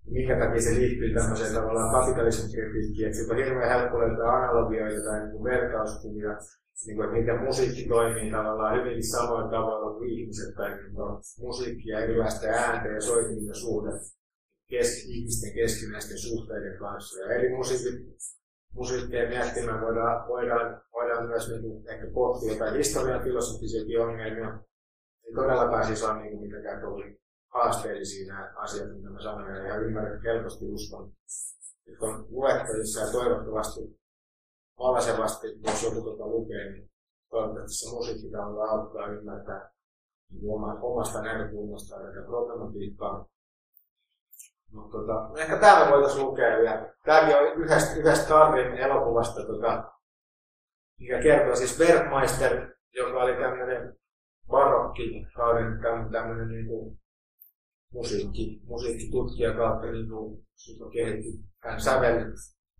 [0.07, 5.01] minkä takia se liittyy tämmöiseen tavallaan kapitalismin kritiikkiin, että siitä on hirveän helppo löytää analogioita
[5.07, 6.33] tai niin vertauskuvia,
[6.87, 11.21] niin kuin, että miten musiikki toimii tavallaan hyvinkin samoin tavalla kuin ihmiset, tai niin kuin,
[11.47, 13.91] musiikki ja erilaisten äänten ja soitimien suhde
[14.71, 17.21] kes- ihmisten keskinäisten suhteiden kanssa.
[17.21, 18.01] Ja eri musiikit,
[18.75, 24.59] musiikkeja miettimään voidaan, voidaan, voidaan myös niin kuin, ehkä pohtia jotain historian filosofisiakin ongelmia,
[25.31, 30.23] ei todellakaan siis ole niin mitenkään kovin haasteellisia nämä asiat, mitä mä sanoin, ja ymmärrän
[30.23, 31.13] helposti uskon,
[31.93, 33.81] että on luettavissa ja toivottavasti
[34.79, 36.91] valaisevasti, jos joku tuota lukee, niin
[37.31, 39.71] toivottavasti se musiikki tavallaan auttaa ymmärtää
[40.31, 40.51] niin
[40.83, 43.27] omasta näkökulmasta tätä problematiikkaa.
[44.73, 46.95] Mutta tota, ehkä täällä voitaisiin lukea vielä.
[47.05, 49.93] Tämäkin on yhdestä, yhdestä Tarvin elokuvasta tota,
[51.01, 54.01] mikä kertoo siis Werkmeister, joka oli tämmöinen
[54.91, 55.81] barokkikauden
[56.13, 56.99] tämmöinen niin kuin
[57.93, 60.47] musiikki, musiikkitutkija kautta niin kuin,
[60.93, 62.25] kehitti hän säveli,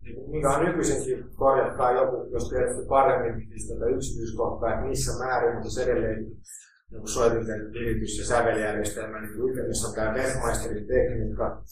[0.01, 5.11] niin kuin, mikä on nykyisenkin korjattaa joku, jos tiedätte paremmin siis tätä yksityiskohtaa, että missä
[5.25, 11.63] määrin, mutta se edelleen niin soitinten viritys- ja sävelijärjestelmä, niin yhdessä on tämä Werkmeisterin tekniikka,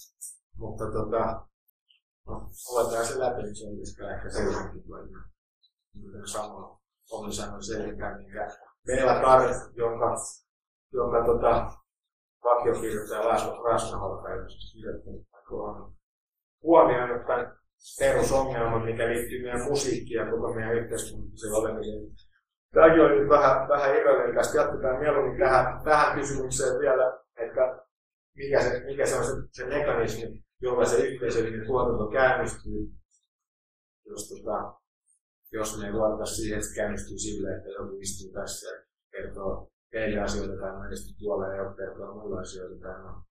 [0.58, 1.46] mutta tota,
[2.28, 4.84] no, oletaan se läpi, niin se on ehkä seuraavakin
[6.26, 6.80] sama
[7.12, 8.48] on sanonut selkeä, minkä
[8.88, 9.42] meillä Kar,
[9.74, 10.16] jonka,
[10.94, 11.72] jonka tota,
[12.44, 14.30] vakiokirjoittaja Laslo Krasnaholka
[14.74, 15.94] kirjoittanut, on
[16.64, 17.60] huomioinut tämän
[18.86, 22.12] mikä liittyy meidän musiikkiin ja koko meidän yhteiskunnalliseen olemiseen.
[22.74, 24.36] Tämäkin on nyt vähän, vähän irrallinen.
[24.56, 27.86] Jatketaan mieluummin tähän, tähän kysymykseen vielä, että
[28.38, 32.90] mikä se, mikä se on se, se mekanismi, jolla se yhteisöllinen tuotanto käynnistyy,
[34.06, 34.74] jos, tota,
[35.52, 40.20] jos me ei luoteta siihen, että käynnistyy sille, että joku istuu tässä ja kertoo teille
[40.20, 43.22] asioita tai mä istun tuolla ja joku kertoo mulle asioita tai mä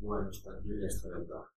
[0.00, 1.52] luennosta kirjasta jotain.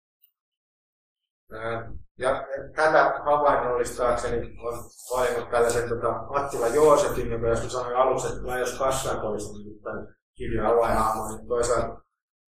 [2.17, 4.73] Ja tätä havainnollistaakseni on
[5.13, 10.15] valinnut tällaisen tota, Attila Joosefin, joka joskus sanoi aluksi, että Lajos Kassak olisi niin tämän
[10.37, 12.04] kirjan avainhahmo, niin toisaalta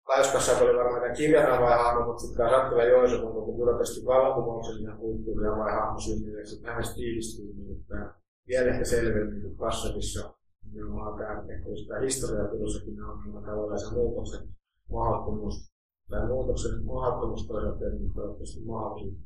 [0.10, 4.06] Lajos Kassak oli varmaan tämän kirjan avainhahmo, mutta sitten taas Attila Joosef on koko Budapestin
[4.06, 8.14] vallankumouksellinen kulttuurin avainhahmo syntyneeksi, että hänestä tiivistyy niin, että
[8.48, 10.34] vielä ehkä selvemmin kuin Kassakissa
[10.72, 14.48] nimenomaan tämä, että jos tämä historiafilosofina on niin tavallaan se muutoksen
[14.92, 15.72] mahdottomuus
[16.10, 19.22] tai muutoksen mahdottomuus toisaalta niin toivottavasti mahdollinen.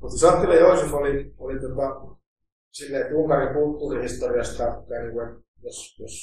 [0.00, 2.16] Mutta siis Attila Joosef oli, oli tota,
[2.70, 6.14] silleen, että Unkarin kulttuurihistoriasta, tai niin kuin, jos, jos,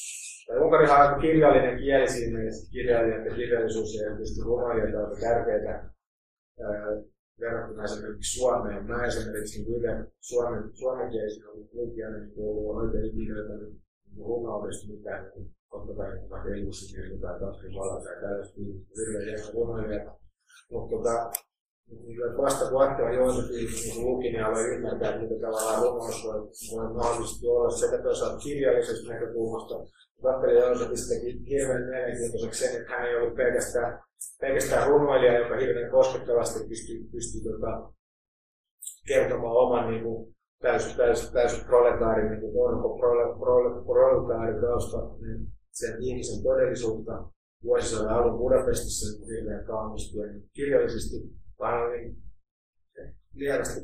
[0.47, 5.89] tai Unkarihan on kirjallinen kieli siinä, ja kirjailijat ja kirjallisuus ja tietysti runoilijat ovat tärkeitä
[7.39, 8.85] verrattuna esimerkiksi Suomeen.
[8.85, 11.43] Mä esimerkiksi niin yhden suomen, suomenkielisen
[11.73, 13.73] lukijana niin ollut oikein kirjoittanut
[14.17, 18.61] runoudesta mitään niin totta kai vaikka Elvissin tai Kasvin vala tai tällaista
[18.97, 20.15] hirveän hieno runoilija.
[20.71, 21.31] Mutta tota,
[21.91, 26.39] niin vasta kun Attila Joosefin niin luki, niin aloin ymmärtää, että mitä tavallaan runous voi,
[26.71, 29.75] voi mahdollisesti olla sekä toisaalta kirjallisesta näkökulmasta.
[30.29, 33.99] Attila Joosefista teki hirveän mielenkiintoiseksi sen, että hän ei ollut pelkästään,
[34.41, 37.71] pelkästään runoilija, joka hirveän koskettavasti pystyi, pystyi tota,
[39.07, 45.47] kertomaan oman niin kuin, täysin, täysin, täysin proletaarin, niin kuin orpo, prole, prole, proletaarikausta, niin
[45.71, 47.13] sen ihmisen todellisuutta
[47.63, 51.17] vuosisadan alun Budapestissa hirveän kauniisti ja kirjallisesti,
[51.59, 52.15] oli
[53.33, 53.79] lievästi,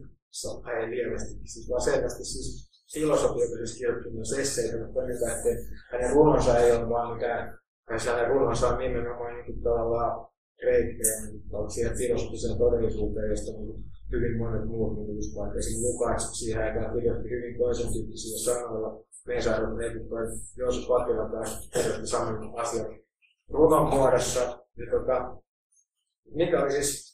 [0.80, 2.72] ei lievästi, siis vaan selvästi siis
[3.78, 8.68] kirjoitti myös esseitä, mutta ennen että hänen runonsa ei ole vaan mikään, tai hänen runonsa
[8.68, 10.28] on nimenomaan niin tavallaan
[10.64, 16.40] reikkejä niin siihen filosofiseen todellisuuteen, josta niin hyvin monet muut, niin just vaikka esimerkiksi Lukács
[16.40, 23.00] siihen aikaan kirjoitti hyvin toisen tyyppisiä sanoilla, Vesaarot Leikuttoin, Joosep Vakila taas kirjoitti saman asian
[23.50, 24.64] runon muodossa.
[24.78, 25.38] Niin tota,
[26.36, 27.11] mikä oli siis,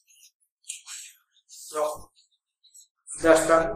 [1.77, 2.09] no,
[3.21, 3.71] tästä,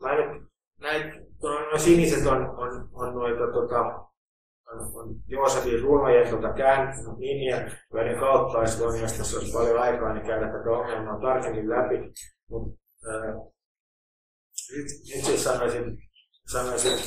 [0.00, 0.42] mä nyt,
[0.80, 1.26] näin,
[1.72, 3.80] no siniset on, on, on noita tota,
[4.72, 6.48] on, on Joosefin runojen tota
[7.16, 11.70] nimiä, joiden kautta olisi voinut, jos tässä olisi paljon aikaa, niin käydä tätä ongelmaa tarkemmin
[11.70, 12.12] läpi.
[12.50, 13.34] Mutta äh,
[14.76, 15.98] nyt, nyt siis sanoisin,
[16.52, 16.98] sanoisin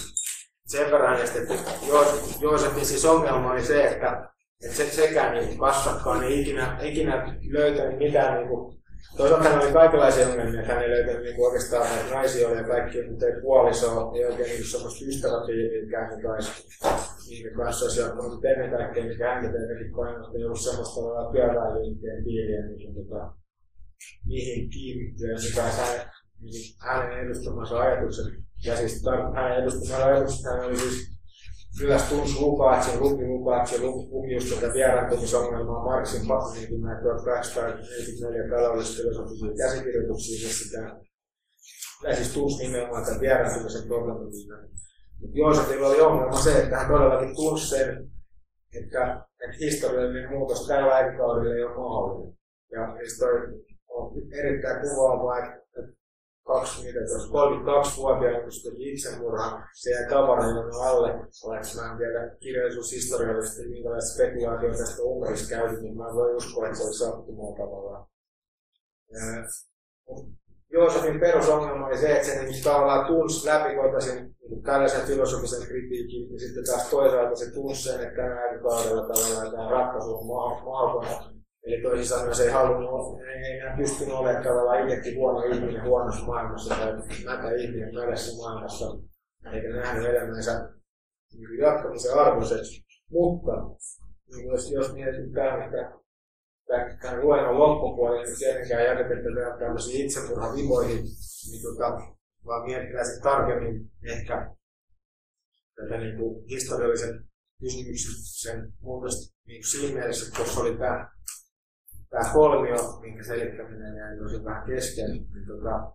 [0.65, 1.39] sen verran, että
[2.41, 4.29] Joosefin siis ongelma oli se, että,
[4.63, 8.76] että se, sekään niin kassakkaan ei ikinä, ikinä löytänyt mitään niin kuin,
[9.17, 13.41] Toisaalta hän oli kaikenlaisia ongelmia, hän ei löytänyt niin oikeastaan naisia ja kaikki, mutta ei
[13.41, 16.51] puolisoa, ei oikein niin semmoista ystäväpiiriä, mikä taisi
[17.29, 22.23] niiden kanssa olisi jatkunut ennen kaikkea, mikä häntä tietenkin painottaa, ei ollut semmoista tavallaan työväenliikkeen
[22.23, 23.33] piiriä, niin tota,
[24.25, 26.11] mihin kiinnittyä, mikä hän,
[26.41, 28.25] niin hänen edustamansa ajatukset.
[28.65, 29.03] Ja siis
[29.35, 31.16] hänen edustamansa ajatukset, hän oli siis
[31.81, 40.47] myös tunsi Lukaatsin, luki Lukaatsin, luki just tätä vieraantumisongelmaa Marksin näitä 1844 taloudellisia filosofisia käsikirjoituksia,
[40.47, 40.99] missä sitä,
[42.03, 43.89] ja siis tunsi nimenomaan tämän vieraantumisen.
[45.21, 47.89] Mutta Joosefilla oli ongelma se, että hän todellakin tunsi sen,
[48.75, 52.37] että, että historiallinen muutos tällä aikakaudella ei ole mahdollinen.
[52.71, 53.31] Ja siis toi
[53.89, 55.96] on erittäin kuvaavaa, että
[56.47, 61.09] 32-vuotiaana, kun se teki itsemurhan, se jäi tavarajonon alle,
[61.47, 66.77] vaikka mä en tiedä kirjallisuushistoriallisesti, minkälaista spekulaatio tästä Unkarissa käyty, niin mä voin uskoa, että
[66.77, 68.07] se oli sattumaa tavallaan.
[70.73, 76.39] Joosefin perusongelma oli se, että se niin tavallaan tunsi läpikoitaisin niin tällaisen filosofisen kritiikin, ja
[76.39, 80.27] sitten taas toisaalta se tunsi sen, että tänä aikakaudella tavallaan tämä ratkaisu on
[80.65, 81.36] mahdollinen.
[81.67, 86.25] Eli toisin sanoen se ei halunnut, ei enää pystynyt olemaan tavallaan itsekin huono ihminen huonossa
[86.25, 86.93] maailmassa tai
[87.25, 88.85] mätä ihminen mädässä maailmassa,
[89.53, 90.69] eikä nähnyt elämänsä
[91.33, 92.85] niin jatkamisen arvoiseksi.
[93.11, 93.51] Mutta
[94.31, 95.91] niin jos, jos mietitään, että
[97.01, 101.03] tämän luennon loppupuolella, niin tietenkään jätetä tätä tämmöisiin itsemurhavimoihin,
[101.51, 101.87] niin tota,
[102.45, 104.55] vaan mietitään sitten tarkemmin ehkä
[105.75, 107.23] tätä niin kuin historiallisen
[107.59, 111.16] kysymyksen sen mielestä niin siinä mielessä, että tuossa oli tämä,
[112.09, 115.91] tämä kolmio, minkä selittäminen jäi tosi vähän kesken, niin, tota,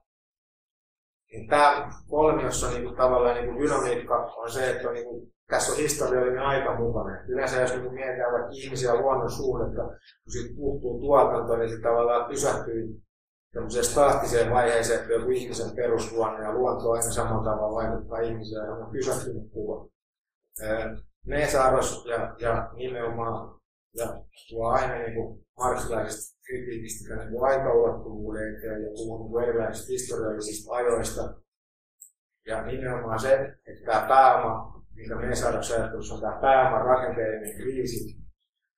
[1.32, 5.78] niin tämä kolmiossa niin tavallaan niin dynamiikka on se, että on, niin kuin, tässä on
[5.78, 7.24] historiallinen aika mukana.
[7.28, 9.82] Yleensä jos niin mietitään vaikka ihmisiä luonnon suhdetta,
[10.24, 13.02] kun siitä puuttuu tuotanto, niin se tavallaan pysähtyy
[13.52, 18.72] tämmöiseen staattiseen vaiheeseen, että joku ihmisen perusluonne ja luonto aina samalla tavalla vaikuttaa ihmiseen ja
[18.72, 19.88] on pysähtynyt kuva.
[21.26, 23.60] Neesaros ja, ja nimenomaan
[23.96, 24.06] ja
[24.48, 27.30] tuo aina niin kuin marksilaisesta kritiikistä niin
[28.46, 31.22] eteen ja puhuu niin erilaisista historiallisista ajoista.
[32.46, 33.32] Ja nimenomaan se,
[33.68, 38.18] että tämä pääoma, minkä Neesaros ajattelussa on tämä pääoman rakenteellinen kriisi,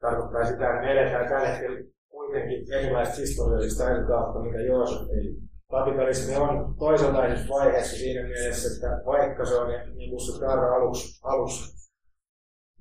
[0.01, 5.37] tarkoittaa sitä, että me eletään tällä hetkellä kuitenkin erilaista historiallista aikakautta, mitä Joosef ei.
[5.71, 11.84] Kapitalismi on toisenlaisessa vaiheessa siinä mielessä, että vaikka se on, niin kuin se aluksi, aluksi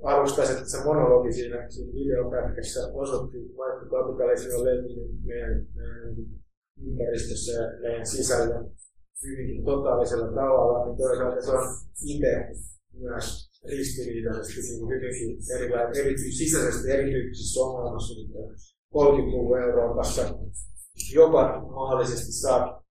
[0.03, 6.15] aluksi että se monologi siinä, siinä videopätkässä osoitti, vaikka kapitalismi on levinnyt meidän, meidän
[6.81, 8.65] ympäristössä ja meidän sisällä
[9.23, 11.63] hyvinkin totaalisella tavalla, niin toisaalta se on
[12.05, 12.31] itse
[12.93, 18.39] myös ristiriitaisesti niin hyvinkin erilainen, erityisesti sisäisesti erityyppisissä ongelmassa, mitä
[18.95, 20.21] 30-luvun Euroopassa
[21.13, 22.82] jopa mahdollisesti saa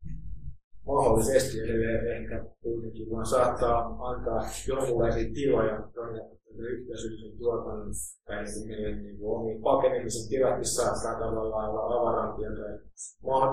[0.87, 3.79] mahdollisesti edelleen ehkä kuitenkin vaan saattaa
[4.11, 5.89] antaa jonkunlaisia tiloja
[6.59, 7.93] yhteisöllisen tuotannon
[8.27, 12.79] tai meidän niin omiin pakenemisen tilatkin saattaa tavallaan olla avarampia tai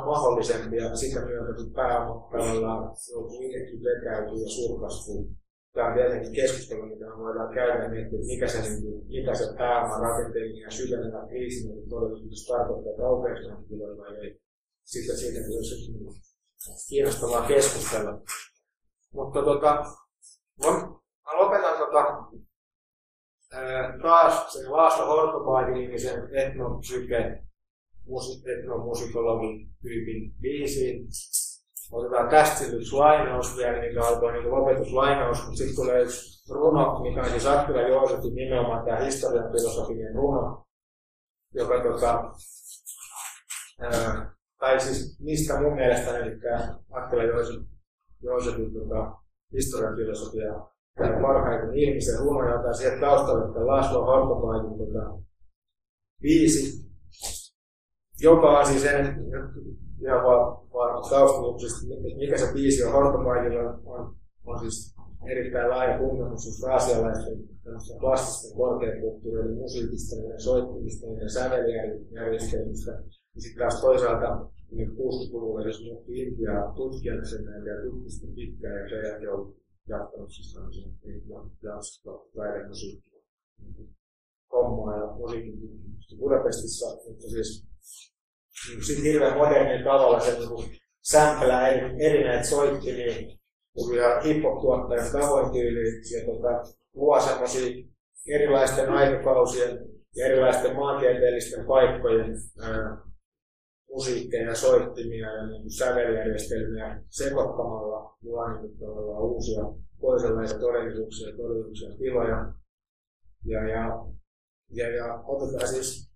[0.05, 2.91] mahdollisempia sitä myötä, kun pääoma tavallaan
[3.45, 5.31] itsekin vetäytyy ja surkastuu.
[5.73, 9.45] Tämä on tietenkin keskustelu, mitä me voidaan käydä ja miettiä, mikä se, niin mitä se
[9.57, 14.39] pääoma rakenteellinen ja syvenevä kriisi niin todellisuudessa tarkoittaa, että aukeaksi tiloja vai ei.
[14.83, 16.28] Sitten siitä olisi
[16.89, 18.11] kiinnostavaa keskustella.
[19.13, 19.85] Mutta tota,
[21.25, 22.05] mä lopetan tota,
[24.01, 27.43] taas sen Laasta Hortopaikin nimisen etnopsyke
[28.45, 31.07] etnomusikologin tyypin biisiin.
[31.91, 37.21] Otetaan tästä yksi lainaus vielä, mikä alkoi niin lopetuslainaus, mutta sitten tulee yksi runo, mikä
[37.21, 40.65] on siis Attila Joosefin nimenomaan tämä historian filosofinen runo,
[41.53, 42.33] joka tota,
[43.79, 46.39] ää, tai siis mistä mun mielestä eli
[46.91, 47.67] Attila Joosefin,
[48.21, 49.15] Joosefin tota,
[49.53, 50.53] historian filosofia
[51.21, 55.19] parhaiten ihmisen runoja, tai siihen taustalle, että Laslo Hortopaikin tota,
[56.21, 56.89] viisi,
[58.21, 59.05] joka on siis en,
[60.01, 61.87] ihan vaan, vaan taustamuksista,
[62.17, 64.15] mikä se biisi on Hortopaikilla, on,
[64.45, 64.95] on siis
[65.31, 67.37] erittäin laaja tuntemus siis raasialaisten
[67.99, 72.91] klassisten korkeakulttuurien musiikista ja soittimista ja sävelijärjestelmistä.
[73.39, 78.89] Ja sitten taas toisaalta niin 60-luvulla, jos muutti Intiaa tutkijana sen ja tutkista pitkään ja
[78.89, 79.55] sen jälkeen on
[79.89, 80.91] jatkanut siis tämmöisen
[81.63, 83.09] jatsko taidemusiikki
[84.53, 87.67] hommaa ja musiikin tutkimusta Budapestissa, mutta siis
[88.69, 93.15] niin sitten hirveän modernin tavalla se niin sämplää eri, eri näitä soittimia
[93.97, 97.85] ja hip-hop-tuottajan tavoin tyyliin ja tota, luo semmoisia
[98.27, 99.79] erilaisten aikakausien
[100.15, 103.08] ja erilaisten maantieteellisten paikkojen ää,
[103.89, 108.77] musiikkeja ja soittimia ja niin säveljärjestelmiä sekoittamalla luo niin
[109.19, 109.63] uusia
[110.01, 112.53] toisenlaisia todellisuuksia todellisuuksia tiloja.
[113.45, 114.05] Ja, ja,
[114.69, 116.09] ja, ja otetaan siis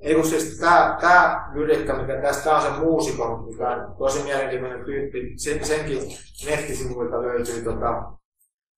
[0.00, 4.84] ei kun siis tää, tää lyrikka, mikä tästä on se muusikon, mikä on tosi mielenkiintoinen
[4.84, 5.98] tyyppi, sen, senkin
[6.46, 8.12] nettisivuilta löytyy tota,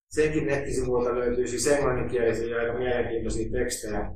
[0.09, 4.13] senkin nettisivuilta löytyy siis englanninkielisiä ja aika mielenkiintoisia tekstejä,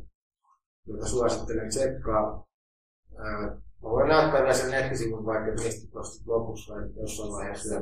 [0.86, 2.44] joita suosittelen tsekkaa.
[3.82, 7.80] Mä voin näyttää vielä sen nettisivun vaikka mistä tuosta lopuksi vai jossain vaiheessa,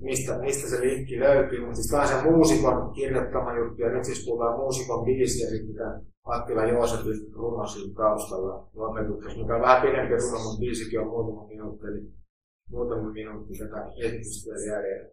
[0.00, 1.60] mistä, mistä se linkki löytyy.
[1.60, 5.50] Mutta siis tämä on se muusikon kirjoittama juttu, ja nyt siis puhutaan muusikon biisi ja
[5.50, 11.06] sitten Attila Joosefin runo siinä taustalla lopetuksessa, mikä on vähän pidempi runo, mutta biisikin on
[11.06, 12.12] muutama minuutti, eli
[12.70, 15.10] muutama minuutti tätä esitystä jäljellä.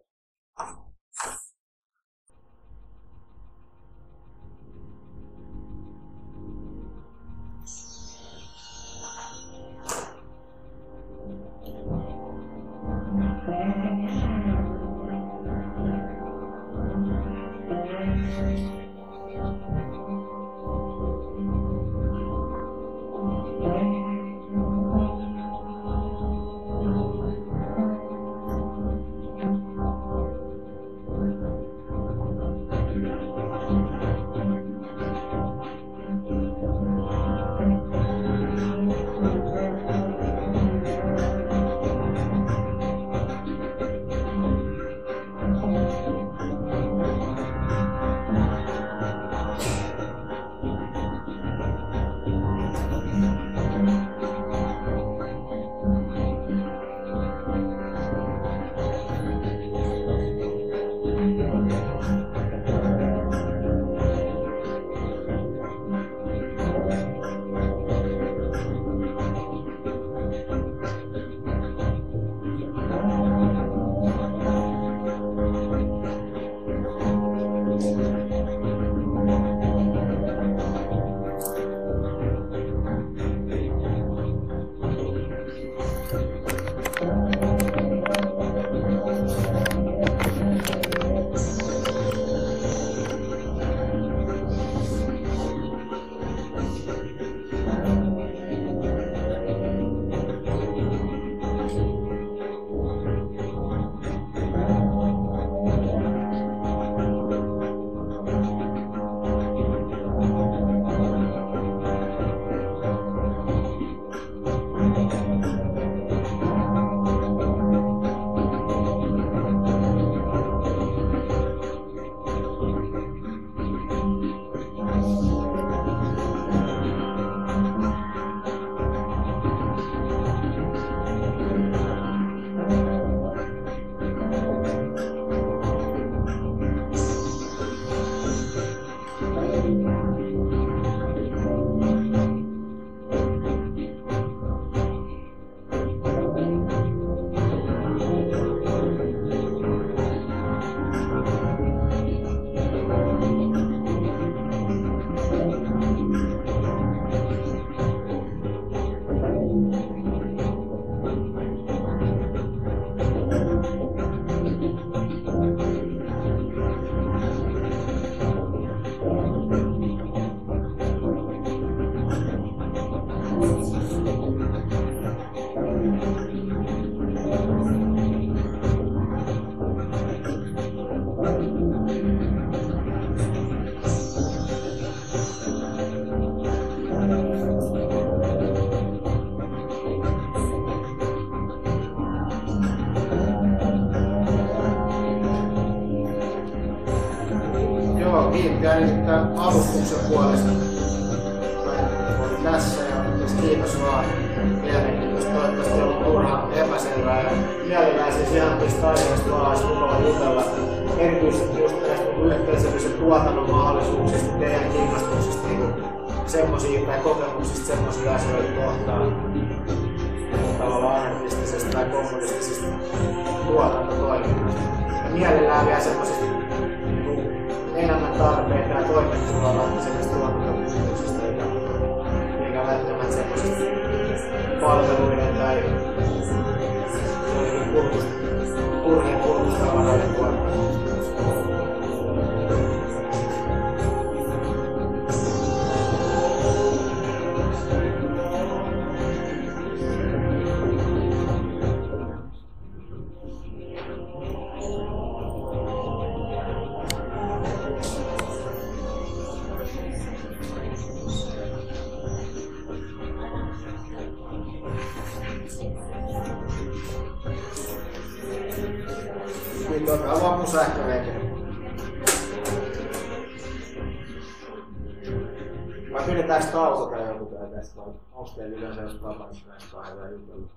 [279.06, 280.50] Allah'a emanet olun.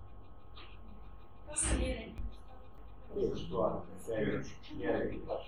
[1.49, 2.09] Nasıl yere?
[3.15, 3.73] Üç duvar.
[4.05, 4.47] Sevgi.
[4.77, 5.39] Yere gidiyor.